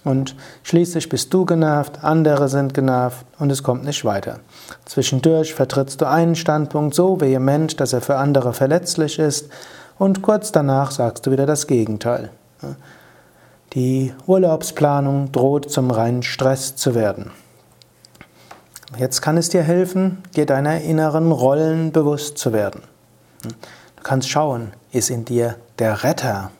Und 0.04 0.36
schließlich 0.64 1.08
bist 1.08 1.32
du 1.32 1.46
genervt, 1.46 2.02
andere 2.02 2.48
sind 2.48 2.74
genervt 2.74 3.24
und 3.38 3.50
es 3.50 3.62
kommt 3.62 3.84
nicht 3.84 4.04
weiter. 4.04 4.40
Zwischendurch 4.84 5.54
vertrittst 5.54 6.00
du 6.00 6.08
einen 6.08 6.34
Standpunkt 6.34 6.94
so 6.94 7.20
vehement, 7.20 7.80
dass 7.80 7.92
er 7.92 8.00
für 8.00 8.16
andere 8.16 8.52
verletzlich 8.52 9.18
ist 9.18 9.48
und 9.98 10.20
kurz 10.20 10.50
danach 10.50 10.90
sagst 10.90 11.26
du 11.26 11.30
wieder 11.30 11.46
das 11.46 11.68
Gegenteil. 11.68 12.30
Die 13.74 14.12
Urlaubsplanung 14.26 15.30
droht 15.30 15.70
zum 15.70 15.90
reinen 15.90 16.24
Stress 16.24 16.74
zu 16.74 16.94
werden. 16.96 17.30
Jetzt 18.98 19.22
kann 19.22 19.38
es 19.38 19.48
dir 19.48 19.62
helfen, 19.62 20.18
dir 20.36 20.44
deiner 20.44 20.82
inneren 20.82 21.32
Rollen 21.32 21.92
bewusst 21.92 22.36
zu 22.36 22.52
werden. 22.52 22.82
Du 23.42 24.02
kannst 24.02 24.28
schauen, 24.28 24.72
ist 24.92 25.08
in 25.08 25.24
dir 25.24 25.56
der 25.78 26.04
Retter. 26.04 26.50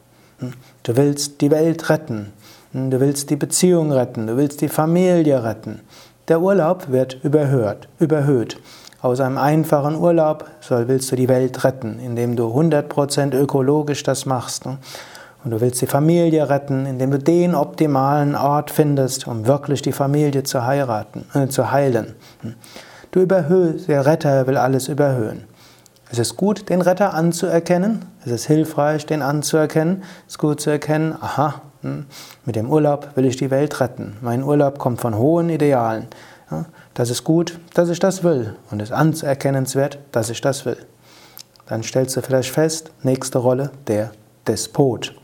Du 0.82 0.96
willst 0.96 1.40
die 1.42 1.50
Welt 1.50 1.90
retten. 1.90 2.32
Du 2.72 3.00
willst 3.00 3.28
die 3.28 3.36
Beziehung 3.36 3.92
retten. 3.92 4.26
Du 4.26 4.36
willst 4.36 4.62
die 4.62 4.68
Familie 4.68 5.44
retten. 5.44 5.80
Der 6.28 6.40
Urlaub 6.40 6.90
wird 6.90 7.22
überhört, 7.22 7.88
überhöht. 7.98 8.58
Aus 9.02 9.20
einem 9.20 9.36
einfachen 9.36 9.96
Urlaub 9.96 10.48
soll, 10.60 10.88
willst 10.88 11.10
du 11.12 11.16
die 11.16 11.28
Welt 11.28 11.64
retten, 11.64 11.98
indem 11.98 12.36
du 12.36 12.46
100% 12.46 13.34
ökologisch 13.34 14.04
das 14.04 14.24
machst. 14.24 14.64
Und 15.44 15.50
du 15.50 15.61
willst 15.61 15.80
die 15.80 15.87
Familie 15.87 16.49
retten, 16.49 16.87
indem 16.87 17.11
du 17.11 17.18
den 17.18 17.54
optimalen 17.54 18.34
Ort 18.34 18.70
findest, 18.70 19.26
um 19.26 19.46
wirklich 19.46 19.82
die 19.82 19.92
Familie 19.92 20.44
zu 20.44 20.64
heiraten, 20.64 21.25
äh, 21.34 21.49
zu 21.49 21.72
heilen. 21.72 22.14
Du 23.11 23.20
überhöhst, 23.20 23.88
der 23.88 24.06
Retter 24.06 24.46
will 24.46 24.56
alles 24.56 24.88
überhöhen. 24.88 25.44
Es 26.11 26.18
ist 26.18 26.37
gut, 26.37 26.68
den 26.68 26.80
Retter 26.80 27.14
anzuerkennen. 27.14 28.04
Es 28.25 28.30
ist 28.30 28.46
hilfreich, 28.46 29.06
den 29.06 29.22
anzuerkennen. 29.22 30.02
Es 30.26 30.34
ist 30.34 30.38
gut 30.38 30.61
zu 30.61 30.70
erkennen, 30.70 31.16
aha, 31.20 31.62
Hm? 31.82 32.06
Mit 32.44 32.56
dem 32.56 32.70
Urlaub 32.70 33.16
will 33.16 33.25
ich 33.25 33.37
die 33.37 33.50
Welt 33.50 33.80
retten. 33.80 34.16
Mein 34.20 34.42
Urlaub 34.42 34.78
kommt 34.78 35.00
von 35.00 35.16
hohen 35.16 35.50
Idealen. 35.50 36.06
Das 36.94 37.11
ist 37.11 37.25
gut, 37.25 37.58
dass 37.75 37.88
ich 37.88 37.99
das 37.99 38.22
will 38.25 38.56
und 38.70 38.80
es 38.80 38.90
ist 38.90 38.94
anerkennenswert, 38.94 39.99
dass 40.12 40.30
ich 40.30 40.40
das 40.40 40.66
will. 40.66 40.76
Dann 41.66 41.82
stellst 41.82 42.16
du 42.16 42.20
vielleicht 42.20 42.50
fest, 42.50 42.90
nächste 43.02 43.38
Rolle, 43.38 43.70
der 43.87 44.11
Despot. 44.46 45.14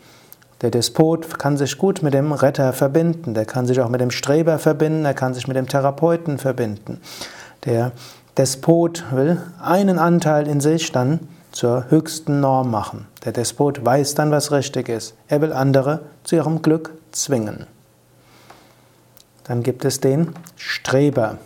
Der 0.61 0.71
Despot 0.71 1.39
kann 1.39 1.57
sich 1.57 1.79
gut 1.79 2.03
mit 2.03 2.15
dem 2.15 2.33
Retter 2.33 2.73
verbinden, 2.73 3.35
der 3.35 3.45
kann 3.45 3.67
sich 3.67 3.81
auch 3.81 3.89
mit 3.89 4.01
dem 4.01 4.11
Streber 4.11 4.59
verbinden, 4.59 5.05
er 5.05 5.15
kann 5.15 5.33
sich 5.33 5.47
mit 5.47 5.57
dem 5.57 5.69
Therapeuten 5.69 6.39
verbinden. 6.39 7.01
Der 7.65 7.93
Despot 8.37 9.05
will 9.13 9.41
einen 9.61 9.99
Anteil 9.99 10.49
in 10.49 10.61
sich 10.61 10.91
dann 10.91 11.21
zur 11.53 11.91
höchsten 11.91 12.41
Norm 12.41 12.71
machen. 12.71 13.07
Der 13.25 13.33
Despot 13.33 13.85
weiß 13.85 14.15
dann, 14.15 14.31
was 14.31 14.53
richtig 14.53 14.89
ist. 14.89 15.15
Er 15.29 15.41
will 15.41 15.53
andere 15.53 16.01
zu 16.25 16.37
ihrem 16.37 16.63
Glück 16.63 16.93
zwingen. 17.13 17.67
Dann 19.45 19.63
gibt 19.63 19.85
es 19.85 20.01
den 20.01 20.35
Streber. 20.57 21.39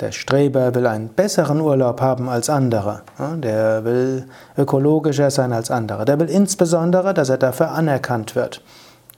Der 0.00 0.10
Streber 0.12 0.74
will 0.74 0.86
einen 0.86 1.08
besseren 1.08 1.60
Urlaub 1.60 2.00
haben 2.00 2.28
als 2.28 2.50
andere. 2.50 3.02
Der 3.18 3.84
will 3.84 4.26
ökologischer 4.58 5.30
sein 5.30 5.52
als 5.52 5.70
andere. 5.70 6.04
Der 6.04 6.18
will 6.18 6.28
insbesondere, 6.28 7.14
dass 7.14 7.28
er 7.28 7.38
dafür 7.38 7.70
anerkannt 7.70 8.34
wird. 8.34 8.62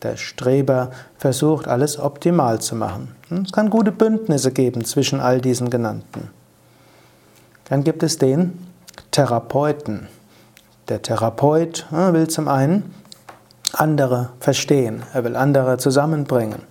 Der 0.03 0.17
Streber 0.17 0.91
versucht, 1.17 1.67
alles 1.67 1.99
optimal 1.99 2.61
zu 2.61 2.77
machen. 2.77 3.15
Es 3.45 3.53
kann 3.53 3.71
gute 3.71 3.93
Bündnisse 3.93 4.53
geben 4.53 4.85
zwischen 4.85 5.21
all 5.21 5.41
diesen 5.41 5.71
genannten. 5.71 6.31
Dann 7.69 7.83
gibt 7.83 8.03
es 8.03 8.19
den 8.19 8.67
Therapeuten. 9.11 10.09
Der 10.89 11.01
Therapeut 11.03 11.87
will 11.91 12.29
zum 12.29 12.49
einen 12.49 12.95
andere 13.73 14.31
verstehen, 14.39 15.03
er 15.13 15.25
will 15.25 15.37
andere 15.37 15.79
zusammenbringen. 15.79 16.63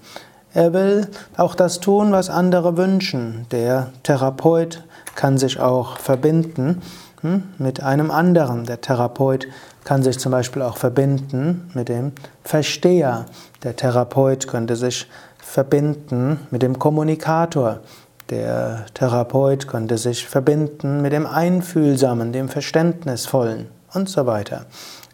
Er 0.55 0.71
will 0.71 1.09
auch 1.35 1.53
das 1.53 1.81
tun, 1.81 2.13
was 2.13 2.29
andere 2.29 2.77
wünschen. 2.77 3.45
Der 3.51 3.89
Therapeut 4.03 4.85
kann 5.13 5.37
sich 5.37 5.59
auch 5.59 5.97
verbinden 5.97 6.81
hm, 7.19 7.43
mit 7.57 7.83
einem 7.83 8.09
anderen. 8.09 8.65
Der 8.65 8.79
Therapeut 8.79 9.47
kann 9.83 10.01
sich 10.01 10.17
zum 10.17 10.31
Beispiel 10.31 10.61
auch 10.61 10.77
verbinden 10.77 11.69
mit 11.73 11.89
dem 11.89 12.13
Versteher. 12.45 13.25
Der 13.63 13.75
Therapeut 13.75 14.47
könnte 14.47 14.77
sich 14.77 15.09
verbinden 15.39 16.39
mit 16.51 16.61
dem 16.61 16.79
Kommunikator. 16.79 17.81
Der 18.29 18.85
Therapeut 18.93 19.67
könnte 19.67 19.97
sich 19.97 20.25
verbinden 20.25 21.01
mit 21.01 21.11
dem 21.11 21.27
Einfühlsamen, 21.27 22.31
dem 22.31 22.47
Verständnisvollen 22.47 23.67
und 23.93 24.07
so 24.07 24.25
weiter. 24.25 24.67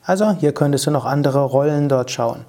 Also 0.06 0.34
hier 0.34 0.54
könntest 0.54 0.86
du 0.86 0.92
noch 0.92 1.06
andere 1.06 1.44
Rollen 1.44 1.90
dort 1.90 2.12
schauen. 2.12 2.46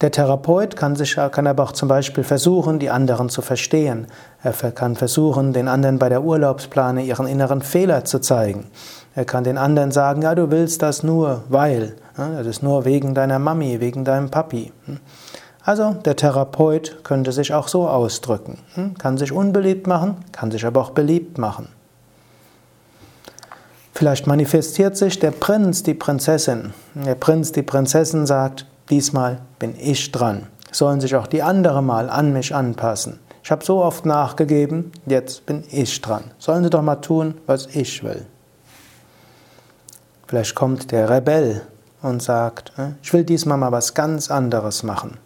Der 0.00 0.10
Therapeut 0.10 0.76
kann, 0.76 0.96
sich, 0.96 1.14
kann 1.14 1.46
aber 1.46 1.62
auch 1.62 1.72
zum 1.72 1.88
Beispiel 1.88 2.24
versuchen, 2.24 2.78
die 2.78 2.90
anderen 2.90 3.28
zu 3.28 3.42
verstehen. 3.42 4.08
Er 4.42 4.52
kann 4.52 4.96
versuchen, 4.96 5.52
den 5.52 5.68
anderen 5.68 5.98
bei 5.98 6.08
der 6.08 6.24
Urlaubsplane 6.24 7.02
ihren 7.04 7.26
inneren 7.26 7.62
Fehler 7.62 8.04
zu 8.04 8.20
zeigen. 8.20 8.66
Er 9.14 9.24
kann 9.24 9.44
den 9.44 9.56
anderen 9.56 9.92
sagen, 9.92 10.22
ja, 10.22 10.34
du 10.34 10.50
willst 10.50 10.82
das 10.82 11.04
nur, 11.04 11.44
weil. 11.48 11.94
Das 12.16 12.46
ist 12.46 12.62
nur 12.62 12.84
wegen 12.84 13.14
deiner 13.14 13.38
Mami, 13.38 13.80
wegen 13.80 14.04
deinem 14.04 14.30
Papi. 14.30 14.72
Also 15.62 15.94
der 16.04 16.16
Therapeut 16.16 17.04
könnte 17.04 17.32
sich 17.32 17.54
auch 17.54 17.68
so 17.68 17.88
ausdrücken. 17.88 18.58
Kann 18.98 19.16
sich 19.16 19.32
unbeliebt 19.32 19.86
machen, 19.86 20.16
kann 20.32 20.50
sich 20.50 20.66
aber 20.66 20.80
auch 20.80 20.90
beliebt 20.90 21.38
machen. 21.38 21.68
Vielleicht 23.92 24.26
manifestiert 24.26 24.96
sich 24.96 25.20
der 25.20 25.30
Prinz, 25.30 25.84
die 25.84 25.94
Prinzessin. 25.94 26.74
Der 26.94 27.14
Prinz, 27.14 27.52
die 27.52 27.62
Prinzessin 27.62 28.26
sagt, 28.26 28.66
diesmal 28.90 29.40
bin 29.58 29.74
ich 29.78 30.12
dran. 30.12 30.46
Sollen 30.72 31.00
sich 31.00 31.14
auch 31.14 31.26
die 31.26 31.42
anderen 31.42 31.86
mal 31.86 32.10
an 32.10 32.32
mich 32.32 32.54
anpassen. 32.54 33.20
Ich 33.42 33.50
habe 33.50 33.64
so 33.64 33.82
oft 33.82 34.06
nachgegeben, 34.06 34.92
jetzt 35.06 35.44
bin 35.46 35.64
ich 35.70 36.00
dran. 36.00 36.24
Sollen 36.38 36.64
sie 36.64 36.70
doch 36.70 36.82
mal 36.82 36.96
tun, 36.96 37.34
was 37.46 37.66
ich 37.66 38.02
will. 38.02 38.26
Vielleicht 40.26 40.54
kommt 40.54 40.90
der 40.90 41.10
Rebell 41.10 41.62
und 42.02 42.22
sagt, 42.22 42.72
äh, 42.78 42.92
ich 43.02 43.12
will 43.12 43.24
diesmal 43.24 43.58
mal 43.58 43.72
was 43.72 43.94
ganz 43.94 44.30
anderes 44.30 44.82
machen. 44.82 45.18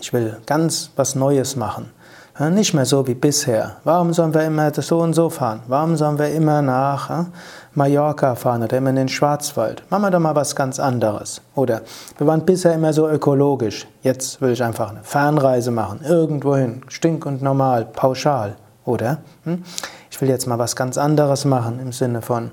Ich 0.00 0.12
will 0.12 0.36
ganz 0.46 0.90
was 0.96 1.14
Neues 1.14 1.56
machen. 1.56 1.90
Nicht 2.38 2.72
mehr 2.72 2.86
so 2.86 3.06
wie 3.06 3.14
bisher. 3.14 3.76
Warum 3.84 4.14
sollen 4.14 4.32
wir 4.32 4.44
immer 4.44 4.72
so 4.72 5.00
und 5.00 5.12
so 5.12 5.28
fahren? 5.28 5.62
Warum 5.66 5.96
sollen 5.96 6.18
wir 6.18 6.28
immer 6.28 6.62
nach 6.62 7.26
Mallorca 7.74 8.34
fahren 8.34 8.62
oder 8.62 8.76
immer 8.76 8.90
in 8.90 8.96
den 8.96 9.08
Schwarzwald? 9.08 9.82
Machen 9.90 10.02
wir 10.02 10.10
doch 10.10 10.18
mal 10.18 10.34
was 10.34 10.56
ganz 10.56 10.80
anderes. 10.80 11.40
Oder 11.54 11.82
wir 12.18 12.26
waren 12.26 12.44
bisher 12.44 12.74
immer 12.74 12.92
so 12.92 13.08
ökologisch. 13.08 13.86
Jetzt 14.02 14.40
will 14.40 14.50
ich 14.50 14.62
einfach 14.62 14.90
eine 14.90 15.04
Fernreise 15.04 15.70
machen. 15.70 16.00
Irgendwohin. 16.02 16.82
Stink 16.88 17.26
und 17.26 17.42
normal. 17.42 17.84
Pauschal. 17.84 18.56
Oder? 18.84 19.18
Hm? 19.44 19.62
Ich 20.10 20.20
will 20.20 20.28
jetzt 20.28 20.46
mal 20.46 20.58
was 20.58 20.74
ganz 20.74 20.98
anderes 20.98 21.44
machen 21.44 21.78
im 21.80 21.92
Sinne 21.92 22.22
von 22.22 22.50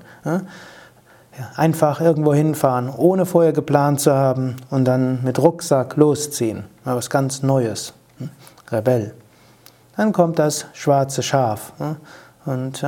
einfach 1.56 2.00
irgendwo 2.00 2.34
hinfahren, 2.34 2.88
ohne 2.88 3.26
vorher 3.26 3.52
geplant 3.52 4.00
zu 4.00 4.12
haben 4.12 4.56
und 4.70 4.84
dann 4.84 5.22
mit 5.22 5.38
Rucksack 5.38 5.96
losziehen. 5.96 6.64
Mal 6.84 6.96
was 6.96 7.10
ganz 7.10 7.42
Neues. 7.42 7.92
Hm? 8.18 8.30
Rebell. 8.70 9.14
Dann 9.96 10.12
kommt 10.12 10.38
das 10.38 10.66
schwarze 10.74 11.22
Schaf 11.22 11.72
und 12.44 12.84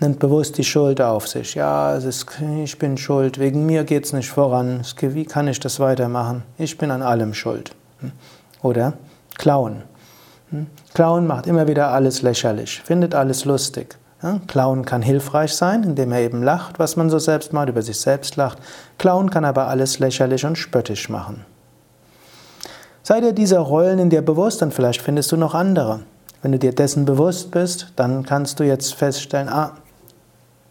nimmt 0.00 0.18
bewusst 0.18 0.58
die 0.58 0.64
Schuld 0.64 1.00
auf 1.00 1.28
sich. 1.28 1.54
Ja, 1.54 1.94
es 1.94 2.04
ist, 2.04 2.26
ich 2.62 2.78
bin 2.78 2.96
schuld, 2.96 3.38
wegen 3.38 3.66
mir 3.66 3.84
geht 3.84 4.04
es 4.04 4.12
nicht 4.12 4.30
voran. 4.30 4.82
Wie 5.00 5.24
kann 5.24 5.48
ich 5.48 5.60
das 5.60 5.80
weitermachen? 5.80 6.42
Ich 6.58 6.78
bin 6.78 6.90
an 6.90 7.02
allem 7.02 7.34
schuld. 7.34 7.72
Hm? 8.00 8.12
Oder 8.62 8.94
Klauen. 9.36 9.82
Hm? 10.50 10.66
Klauen 10.94 11.26
macht 11.26 11.46
immer 11.46 11.68
wieder 11.68 11.88
alles 11.88 12.22
lächerlich, 12.22 12.80
findet 12.84 13.14
alles 13.14 13.44
lustig. 13.44 13.96
Klauen 14.48 14.84
kann 14.84 15.00
hilfreich 15.00 15.54
sein, 15.54 15.84
indem 15.84 16.10
er 16.10 16.22
eben 16.22 16.42
lacht, 16.42 16.80
was 16.80 16.96
man 16.96 17.08
so 17.08 17.20
selbst 17.20 17.52
macht, 17.52 17.68
über 17.68 17.82
sich 17.82 18.00
selbst 18.00 18.34
lacht. 18.34 18.58
Klauen 18.98 19.30
kann 19.30 19.44
aber 19.44 19.68
alles 19.68 20.00
lächerlich 20.00 20.44
und 20.44 20.58
spöttisch 20.58 21.08
machen. 21.08 21.44
Sei 23.04 23.20
dir 23.20 23.32
dieser 23.32 23.60
Rollen 23.60 24.00
in 24.00 24.10
dir 24.10 24.22
bewusst 24.22 24.60
und 24.60 24.74
vielleicht 24.74 25.02
findest 25.02 25.30
du 25.30 25.36
noch 25.36 25.54
andere. 25.54 26.00
Wenn 26.42 26.50
du 26.50 26.58
dir 26.58 26.74
dessen 26.74 27.04
bewusst 27.04 27.52
bist, 27.52 27.92
dann 27.94 28.24
kannst 28.24 28.58
du 28.58 28.64
jetzt 28.64 28.94
feststellen, 28.94 29.48
ah, 29.48 29.76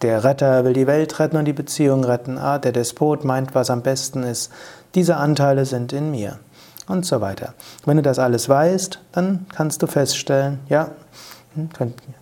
der 0.02 0.24
Retter 0.24 0.64
will 0.64 0.74
die 0.74 0.88
Welt 0.88 1.20
retten 1.20 1.38
und 1.38 1.46
die 1.46 1.54
Beziehung 1.54 2.04
retten, 2.04 2.38
ah, 2.38 2.60
der 2.60 2.72
Despot 2.72 3.24
meint, 3.24 3.56
was 3.56 3.70
am 3.70 3.82
besten 3.82 4.24
ist. 4.24 4.52
Diese 4.96 5.18
Anteile 5.18 5.66
sind 5.66 5.94
in 5.94 6.12
mir 6.12 6.40
und 6.88 7.06
so 7.06 7.22
weiter. 7.22 7.54
Wenn 7.86 7.98
du 7.98 8.04
das 8.04 8.20
alles 8.20 8.48
weißt, 8.48 9.00
dann 9.12 9.46
kannst 9.54 9.82
du 9.82 9.88
feststellen, 9.88 10.60
ja, 10.70 10.92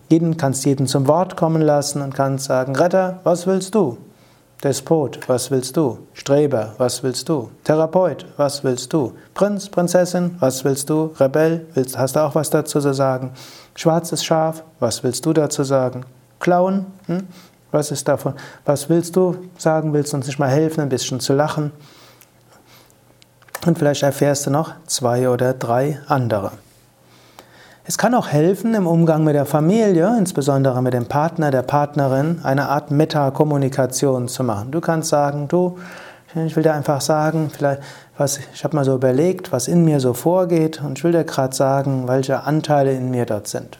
jeden, 0.08 0.36
kannst 0.36 0.64
jeden 0.64 0.86
zum 0.86 1.06
Wort 1.08 1.36
kommen 1.36 1.60
lassen 1.60 2.00
und 2.00 2.14
kannst 2.14 2.46
sagen, 2.46 2.74
Retter, 2.74 3.20
was 3.24 3.46
willst 3.46 3.74
du? 3.74 3.98
Despot, 4.64 5.20
was 5.28 5.50
willst 5.50 5.76
du? 5.76 5.98
Streber, 6.14 6.72
was 6.78 7.02
willst 7.02 7.28
du? 7.28 7.50
Therapeut, 7.64 8.24
was 8.38 8.64
willst 8.64 8.90
du? 8.94 9.12
Prinz, 9.34 9.68
Prinzessin, 9.68 10.36
was 10.40 10.64
willst 10.64 10.88
du? 10.88 11.12
Rebell, 11.20 11.66
willst, 11.74 11.98
hast 11.98 12.16
du 12.16 12.20
auch 12.20 12.34
was 12.34 12.48
dazu 12.48 12.80
zu 12.80 12.94
sagen? 12.94 13.32
Schwarzes 13.74 14.24
Schaf, 14.24 14.64
was 14.80 15.04
willst 15.04 15.26
du 15.26 15.34
dazu 15.34 15.62
sagen? 15.62 16.06
Clown, 16.40 16.86
hm? 17.06 17.28
Was 17.70 17.90
ist 17.90 18.06
davon? 18.08 18.34
Was 18.64 18.88
willst 18.88 19.16
du 19.16 19.36
sagen? 19.58 19.92
Willst 19.92 20.12
du 20.12 20.16
uns 20.16 20.26
nicht 20.26 20.38
mal 20.38 20.48
helfen, 20.48 20.80
ein 20.80 20.88
bisschen 20.88 21.20
zu 21.20 21.32
lachen? 21.32 21.72
Und 23.66 23.78
vielleicht 23.78 24.02
erfährst 24.02 24.46
du 24.46 24.50
noch 24.50 24.74
zwei 24.86 25.28
oder 25.28 25.52
drei 25.52 25.98
andere. 26.06 26.52
Es 27.88 27.98
kann 27.98 28.14
auch 28.14 28.28
helfen, 28.28 28.74
im 28.74 28.86
Umgang 28.86 29.22
mit 29.22 29.36
der 29.36 29.46
Familie, 29.46 30.12
insbesondere 30.18 30.82
mit 30.82 30.92
dem 30.92 31.06
Partner, 31.06 31.52
der 31.52 31.62
Partnerin, 31.62 32.40
eine 32.42 32.68
Art 32.68 32.90
Metakommunikation 32.90 34.26
zu 34.26 34.42
machen. 34.42 34.72
Du 34.72 34.80
kannst 34.80 35.08
sagen, 35.08 35.46
du, 35.46 35.78
ich 36.34 36.56
will 36.56 36.64
dir 36.64 36.74
einfach 36.74 37.00
sagen, 37.00 37.48
vielleicht, 37.48 37.82
was, 38.18 38.40
ich 38.52 38.64
habe 38.64 38.74
mal 38.74 38.84
so 38.84 38.94
überlegt, 38.94 39.52
was 39.52 39.68
in 39.68 39.84
mir 39.84 40.00
so 40.00 40.14
vorgeht 40.14 40.82
und 40.82 40.98
ich 40.98 41.04
will 41.04 41.12
dir 41.12 41.22
gerade 41.22 41.54
sagen, 41.54 42.08
welche 42.08 42.42
Anteile 42.42 42.92
in 42.92 43.12
mir 43.12 43.24
dort 43.24 43.46
sind. 43.46 43.78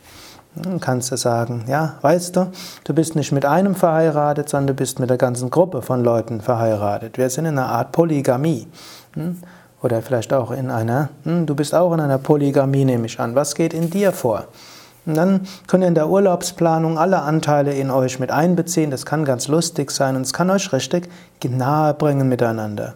Dann 0.56 0.80
kannst 0.80 1.12
du 1.12 1.16
sagen, 1.16 1.64
ja, 1.68 1.96
weißt 2.00 2.36
du, 2.36 2.50
du 2.84 2.94
bist 2.94 3.14
nicht 3.14 3.30
mit 3.30 3.44
einem 3.44 3.74
verheiratet, 3.74 4.48
sondern 4.48 4.68
du 4.68 4.74
bist 4.74 4.98
mit 4.98 5.10
der 5.10 5.18
ganzen 5.18 5.50
Gruppe 5.50 5.82
von 5.82 6.02
Leuten 6.02 6.40
verheiratet. 6.40 7.18
Wir 7.18 7.28
sind 7.28 7.44
in 7.44 7.58
einer 7.58 7.68
Art 7.68 7.92
Polygamie. 7.92 8.66
Hm? 9.14 9.36
Oder 9.82 10.00
vielleicht 10.00 10.32
auch 10.32 10.50
in 10.50 10.70
einer, 10.70 11.10
hm, 11.24 11.46
du 11.46 11.54
bist 11.54 11.74
auch 11.74 11.92
in 11.92 12.00
einer 12.00 12.18
Polygamie, 12.18 12.86
nehme 12.86 13.06
ich 13.06 13.20
an. 13.20 13.34
Was 13.34 13.54
geht 13.54 13.74
in 13.74 13.90
dir 13.90 14.12
vor? 14.12 14.46
Und 15.04 15.16
dann 15.16 15.46
könnt 15.66 15.84
ihr 15.84 15.88
in 15.88 15.94
der 15.94 16.08
Urlaubsplanung 16.08 16.98
alle 16.98 17.20
Anteile 17.20 17.74
in 17.74 17.90
euch 17.90 18.18
mit 18.18 18.32
einbeziehen. 18.32 18.90
Das 18.90 19.06
kann 19.06 19.24
ganz 19.24 19.46
lustig 19.46 19.90
sein 19.90 20.16
und 20.16 20.22
es 20.22 20.32
kann 20.32 20.50
euch 20.50 20.72
richtig 20.72 21.08
nahe 21.48 21.94
bringen 21.94 22.28
miteinander. 22.28 22.94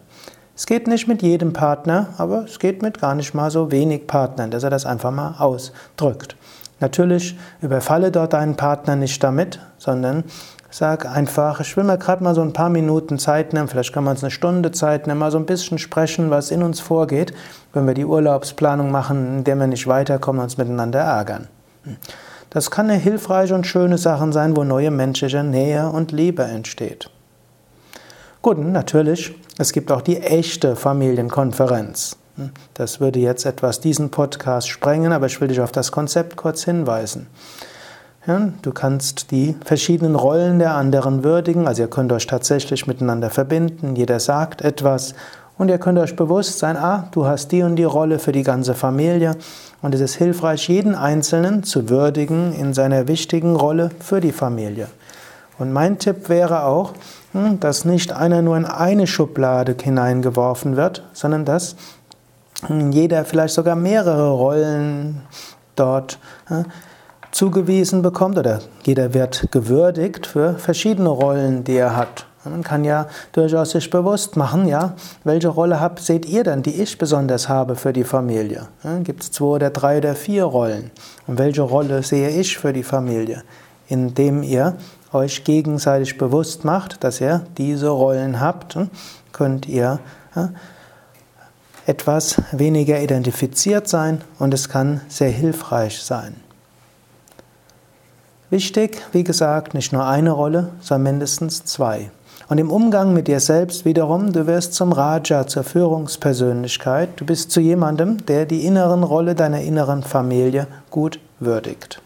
Es 0.55 0.65
geht 0.65 0.87
nicht 0.87 1.07
mit 1.07 1.21
jedem 1.21 1.53
Partner, 1.53 2.07
aber 2.17 2.43
es 2.43 2.59
geht 2.59 2.81
mit 2.81 2.99
gar 2.99 3.15
nicht 3.15 3.33
mal 3.33 3.49
so 3.49 3.71
wenig 3.71 4.07
Partnern, 4.07 4.51
dass 4.51 4.63
er 4.63 4.69
das 4.69 4.85
einfach 4.85 5.11
mal 5.11 5.35
ausdrückt. 5.39 6.35
Natürlich 6.81 7.37
überfalle 7.61 8.11
dort 8.11 8.33
deinen 8.33 8.57
Partner 8.57 8.97
nicht 8.97 9.23
damit, 9.23 9.59
sondern 9.77 10.25
Sag 10.73 11.05
einfach, 11.05 11.59
ich 11.59 11.75
will 11.75 11.83
mir 11.83 11.97
gerade 11.97 12.23
mal 12.23 12.33
so 12.33 12.41
ein 12.41 12.53
paar 12.53 12.69
Minuten 12.69 13.19
Zeit 13.19 13.51
nehmen, 13.51 13.67
vielleicht 13.67 13.91
kann 13.91 14.05
man 14.05 14.15
es 14.15 14.23
eine 14.23 14.31
Stunde 14.31 14.71
Zeit 14.71 15.05
nehmen, 15.05 15.19
mal 15.19 15.29
so 15.29 15.37
ein 15.37 15.45
bisschen 15.45 15.77
sprechen, 15.77 16.29
was 16.29 16.49
in 16.49 16.63
uns 16.63 16.79
vorgeht, 16.79 17.33
wenn 17.73 17.85
wir 17.87 17.93
die 17.93 18.05
Urlaubsplanung 18.05 18.89
machen, 18.89 19.39
in 19.39 19.43
der 19.43 19.57
wir 19.57 19.67
nicht 19.67 19.85
weiterkommen 19.87 20.39
und 20.39 20.45
uns 20.45 20.57
miteinander 20.57 21.01
ärgern. 21.01 21.49
Das 22.51 22.71
kann 22.71 22.89
eine 22.89 22.97
hilfreiche 22.97 23.53
und 23.53 23.67
schöne 23.67 23.97
Sache 23.97 24.31
sein, 24.31 24.55
wo 24.55 24.63
neue 24.63 24.91
menschliche 24.91 25.43
Nähe 25.43 25.89
und 25.89 26.13
Liebe 26.13 26.43
entsteht. 26.43 27.09
Gut, 28.41 28.57
natürlich, 28.57 29.35
es 29.57 29.73
gibt 29.73 29.91
auch 29.91 30.01
die 30.01 30.21
echte 30.21 30.77
Familienkonferenz. 30.77 32.15
Das 32.73 32.99
würde 32.99 33.19
jetzt 33.19 33.45
etwas 33.45 33.79
diesen 33.79 34.09
Podcast 34.09 34.69
sprengen, 34.69 35.11
aber 35.11 35.25
ich 35.25 35.39
will 35.41 35.47
dich 35.47 35.61
auf 35.61 35.71
das 35.71 35.91
Konzept 35.91 36.35
kurz 36.35 36.63
hinweisen. 36.63 37.27
Ja, 38.27 38.49
du 38.61 38.71
kannst 38.71 39.31
die 39.31 39.55
verschiedenen 39.65 40.15
Rollen 40.15 40.59
der 40.59 40.75
anderen 40.75 41.23
würdigen, 41.23 41.67
also 41.67 41.81
ihr 41.81 41.89
könnt 41.89 42.11
euch 42.11 42.27
tatsächlich 42.27 42.85
miteinander 42.85 43.31
verbinden, 43.31 43.95
jeder 43.95 44.19
sagt 44.19 44.61
etwas. 44.61 45.15
Und 45.57 45.69
ihr 45.69 45.77
könnt 45.77 45.99
euch 45.99 46.15
bewusst 46.15 46.59
sein, 46.59 46.77
ah, 46.77 47.07
du 47.11 47.25
hast 47.25 47.51
die 47.51 47.61
und 47.61 47.75
die 47.75 47.83
Rolle 47.83 48.19
für 48.19 48.31
die 48.31 48.43
ganze 48.43 48.73
Familie. 48.73 49.35
Und 49.81 49.93
es 49.93 50.01
ist 50.01 50.15
hilfreich, 50.15 50.67
jeden 50.67 50.95
Einzelnen 50.95 51.63
zu 51.63 51.89
würdigen 51.89 52.53
in 52.53 52.73
seiner 52.73 53.07
wichtigen 53.07 53.55
Rolle 53.55 53.91
für 53.99 54.21
die 54.21 54.31
Familie. 54.31 54.87
Und 55.59 55.71
mein 55.71 55.99
Tipp 55.99 56.29
wäre 56.29 56.63
auch, 56.63 56.93
hm, 57.33 57.59
dass 57.59 57.85
nicht 57.85 58.11
einer 58.11 58.41
nur 58.41 58.57
in 58.57 58.65
eine 58.65 59.05
Schublade 59.05 59.75
hineingeworfen 59.79 60.77
wird, 60.77 61.03
sondern 61.13 61.45
dass 61.45 61.73
hm, 61.73 61.77
jeder 62.69 63.25
vielleicht 63.25 63.53
sogar 63.53 63.75
mehrere 63.75 64.31
Rollen 64.31 65.21
dort 65.75 66.19
zugewiesen 67.31 68.01
bekommt 68.01 68.37
oder 68.37 68.59
jeder 68.83 69.13
wird 69.13 69.47
gewürdigt 69.51 70.27
für 70.27 70.55
verschiedene 70.55 71.09
Rollen, 71.09 71.63
die 71.63 71.77
er 71.77 71.95
hat. 71.95 72.25
Man 72.43 72.63
kann 72.63 72.83
ja 72.83 73.07
durchaus 73.33 73.71
sich 73.71 73.89
bewusst 73.89 74.35
machen, 74.35 74.67
ja, 74.67 74.95
welche 75.23 75.47
Rolle 75.49 75.79
habt, 75.79 75.99
seht 75.99 76.25
ihr 76.25 76.43
denn, 76.43 76.63
die 76.63 76.81
ich 76.81 76.97
besonders 76.97 77.47
habe 77.47 77.75
für 77.75 77.93
die 77.93 78.03
Familie? 78.03 78.67
Ja, 78.83 78.97
Gibt 78.99 79.21
es 79.21 79.31
zwei 79.31 79.45
oder 79.45 79.69
drei 79.69 79.99
oder 79.99 80.15
vier 80.15 80.45
Rollen? 80.45 80.89
Und 81.27 81.37
welche 81.37 81.61
Rolle 81.61 82.01
sehe 82.01 82.29
ich 82.29 82.57
für 82.57 82.73
die 82.73 82.83
Familie? 82.83 83.43
Indem 83.87 84.41
ihr 84.41 84.75
euch 85.13 85.43
gegenseitig 85.43 86.17
bewusst 86.17 86.65
macht, 86.65 87.03
dass 87.03 87.21
ihr 87.21 87.43
diese 87.57 87.89
Rollen 87.89 88.39
habt, 88.39 88.75
könnt 89.33 89.67
ihr 89.67 89.99
ja, 90.35 90.49
etwas 91.85 92.41
weniger 92.51 93.01
identifiziert 93.01 93.87
sein 93.87 94.21
und 94.39 94.53
es 94.53 94.69
kann 94.69 95.01
sehr 95.07 95.31
hilfreich 95.31 96.01
sein. 96.01 96.35
Wichtig, 98.49 99.01
wie 99.13 99.23
gesagt, 99.23 99.73
nicht 99.73 99.93
nur 99.93 100.05
eine 100.05 100.31
Rolle, 100.31 100.71
sondern 100.81 101.13
mindestens 101.13 101.63
zwei. 101.63 102.11
Und 102.49 102.57
im 102.57 102.69
Umgang 102.69 103.13
mit 103.13 103.29
dir 103.29 103.39
selbst 103.39 103.85
wiederum, 103.85 104.33
du 104.33 104.45
wirst 104.45 104.73
zum 104.73 104.91
Raja, 104.91 105.47
zur 105.47 105.63
Führungspersönlichkeit. 105.63 107.09
Du 107.15 107.25
bist 107.25 107.49
zu 107.51 107.61
jemandem, 107.61 108.25
der 108.25 108.45
die 108.45 108.65
inneren 108.65 109.03
Rolle 109.03 109.35
deiner 109.35 109.61
inneren 109.61 110.03
Familie 110.03 110.67
gut 110.89 111.19
würdigt. 111.39 112.01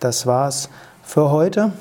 Das 0.00 0.26
war's 0.26 0.68
für 1.02 1.30
heute. 1.30 1.72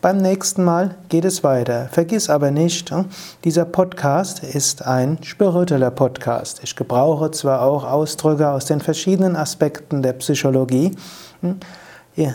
Beim 0.00 0.18
nächsten 0.18 0.62
Mal 0.62 0.94
geht 1.08 1.24
es 1.24 1.42
weiter. 1.42 1.88
Vergiss 1.90 2.30
aber 2.30 2.52
nicht, 2.52 2.92
hm, 2.92 3.06
dieser 3.42 3.64
Podcast 3.64 4.44
ist 4.44 4.86
ein 4.86 5.18
spiritueller 5.24 5.90
Podcast. 5.90 6.60
Ich 6.62 6.76
gebrauche 6.76 7.32
zwar 7.32 7.62
auch 7.62 7.82
Ausdrücke 7.82 8.48
aus 8.48 8.64
den 8.64 8.80
verschiedenen 8.80 9.34
Aspekten 9.34 10.00
der 10.02 10.12
Psychologie, 10.12 10.92
hm, 11.40 11.58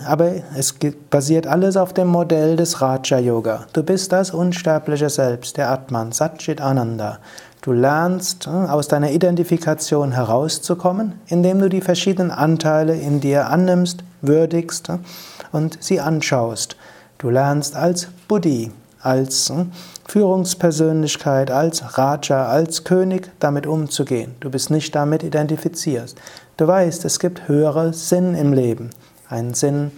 aber 0.06 0.32
es 0.58 0.74
basiert 1.08 1.46
alles 1.46 1.78
auf 1.78 1.94
dem 1.94 2.08
Modell 2.08 2.56
des 2.56 2.82
Raja 2.82 3.18
Yoga. 3.18 3.64
Du 3.72 3.82
bist 3.82 4.12
das 4.12 4.32
unsterbliche 4.32 5.08
Selbst, 5.08 5.56
der 5.56 5.70
Atman, 5.70 6.12
Satchit 6.12 6.60
Ananda. 6.60 7.18
Du 7.62 7.72
lernst 7.72 8.46
hm, 8.46 8.66
aus 8.66 8.88
deiner 8.88 9.10
Identifikation 9.10 10.12
herauszukommen, 10.12 11.14
indem 11.28 11.60
du 11.60 11.70
die 11.70 11.80
verschiedenen 11.80 12.30
Anteile 12.30 12.94
in 12.94 13.20
dir 13.20 13.48
annimmst, 13.48 14.04
würdigst 14.20 14.90
und 15.50 15.82
sie 15.82 15.98
anschaust. 15.98 16.76
Du 17.18 17.30
lernst 17.30 17.76
als 17.76 18.08
Buddhi, 18.28 18.70
als 19.00 19.48
hm, 19.48 19.72
Führungspersönlichkeit, 20.08 21.50
als 21.50 21.98
Raja, 21.98 22.46
als 22.46 22.84
König 22.84 23.30
damit 23.38 23.66
umzugehen. 23.66 24.34
Du 24.40 24.50
bist 24.50 24.70
nicht 24.70 24.94
damit 24.94 25.22
identifiziert. 25.22 26.14
Du 26.56 26.66
weißt, 26.66 27.04
es 27.04 27.18
gibt 27.18 27.48
höhere 27.48 27.92
Sinn 27.92 28.34
im 28.34 28.52
Leben 28.52 28.90
einen 29.28 29.54
Sinn, 29.54 29.90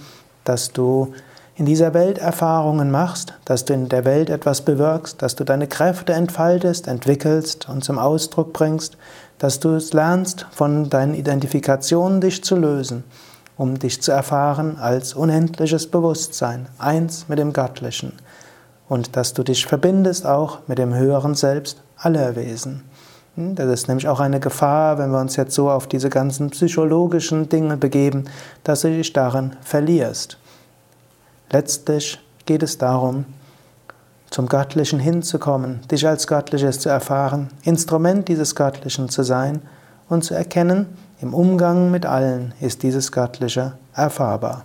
dass 0.44 0.72
du 0.72 1.12
in 1.56 1.64
dieser 1.64 1.94
Welt 1.94 2.18
Erfahrungen 2.18 2.90
machst, 2.90 3.32
dass 3.46 3.64
du 3.64 3.72
in 3.72 3.88
der 3.88 4.04
Welt 4.04 4.28
etwas 4.28 4.60
bewirkst, 4.62 5.22
dass 5.22 5.36
du 5.36 5.44
deine 5.44 5.66
Kräfte 5.66 6.12
entfaltest, 6.12 6.86
entwickelst 6.86 7.68
und 7.68 7.82
zum 7.82 7.98
Ausdruck 7.98 8.52
bringst, 8.52 8.98
dass 9.38 9.58
du 9.60 9.70
es 9.70 9.92
lernst, 9.92 10.46
von 10.50 10.90
deinen 10.90 11.14
Identifikationen 11.14 12.20
dich 12.20 12.44
zu 12.44 12.56
lösen, 12.56 13.04
um 13.56 13.78
dich 13.78 14.02
zu 14.02 14.12
erfahren 14.12 14.78
als 14.78 15.14
unendliches 15.14 15.90
Bewusstsein, 15.90 16.68
eins 16.78 17.28
mit 17.28 17.38
dem 17.38 17.52
Göttlichen, 17.52 18.12
und 18.88 19.16
dass 19.16 19.34
du 19.34 19.42
dich 19.42 19.66
verbindest 19.66 20.26
auch 20.26 20.60
mit 20.66 20.78
dem 20.78 20.94
höheren 20.94 21.34
Selbst 21.34 21.82
aller 21.96 22.36
Wesen. 22.36 22.82
Hm, 23.36 23.54
das 23.54 23.68
ist 23.70 23.88
nämlich 23.88 24.08
auch 24.08 24.20
eine 24.20 24.40
Gefahr, 24.40 24.98
wenn 24.98 25.10
wir 25.10 25.20
uns 25.20 25.36
jetzt 25.36 25.54
so 25.54 25.70
auf 25.70 25.86
diese 25.86 26.10
ganzen 26.10 26.50
psychologischen 26.50 27.48
Dinge 27.48 27.76
begeben, 27.76 28.24
dass 28.64 28.82
du 28.82 28.88
dich 28.88 29.12
darin 29.12 29.56
verlierst. 29.62 30.38
Letztlich 31.50 32.18
geht 32.44 32.62
es 32.62 32.78
darum, 32.78 33.24
zum 34.30 34.48
Göttlichen 34.48 34.98
hinzukommen, 34.98 35.80
dich 35.90 36.06
als 36.06 36.26
Göttliches 36.26 36.80
zu 36.80 36.88
erfahren, 36.88 37.50
Instrument 37.62 38.28
dieses 38.28 38.54
Göttlichen 38.54 39.08
zu 39.08 39.22
sein 39.22 39.62
und 40.08 40.24
zu 40.24 40.34
erkennen, 40.34 40.86
im 41.20 41.34
Umgang 41.34 41.90
mit 41.90 42.06
allen 42.06 42.54
ist 42.60 42.82
dieses 42.82 43.12
Göttliche 43.12 43.74
erfahrbar. 43.94 44.64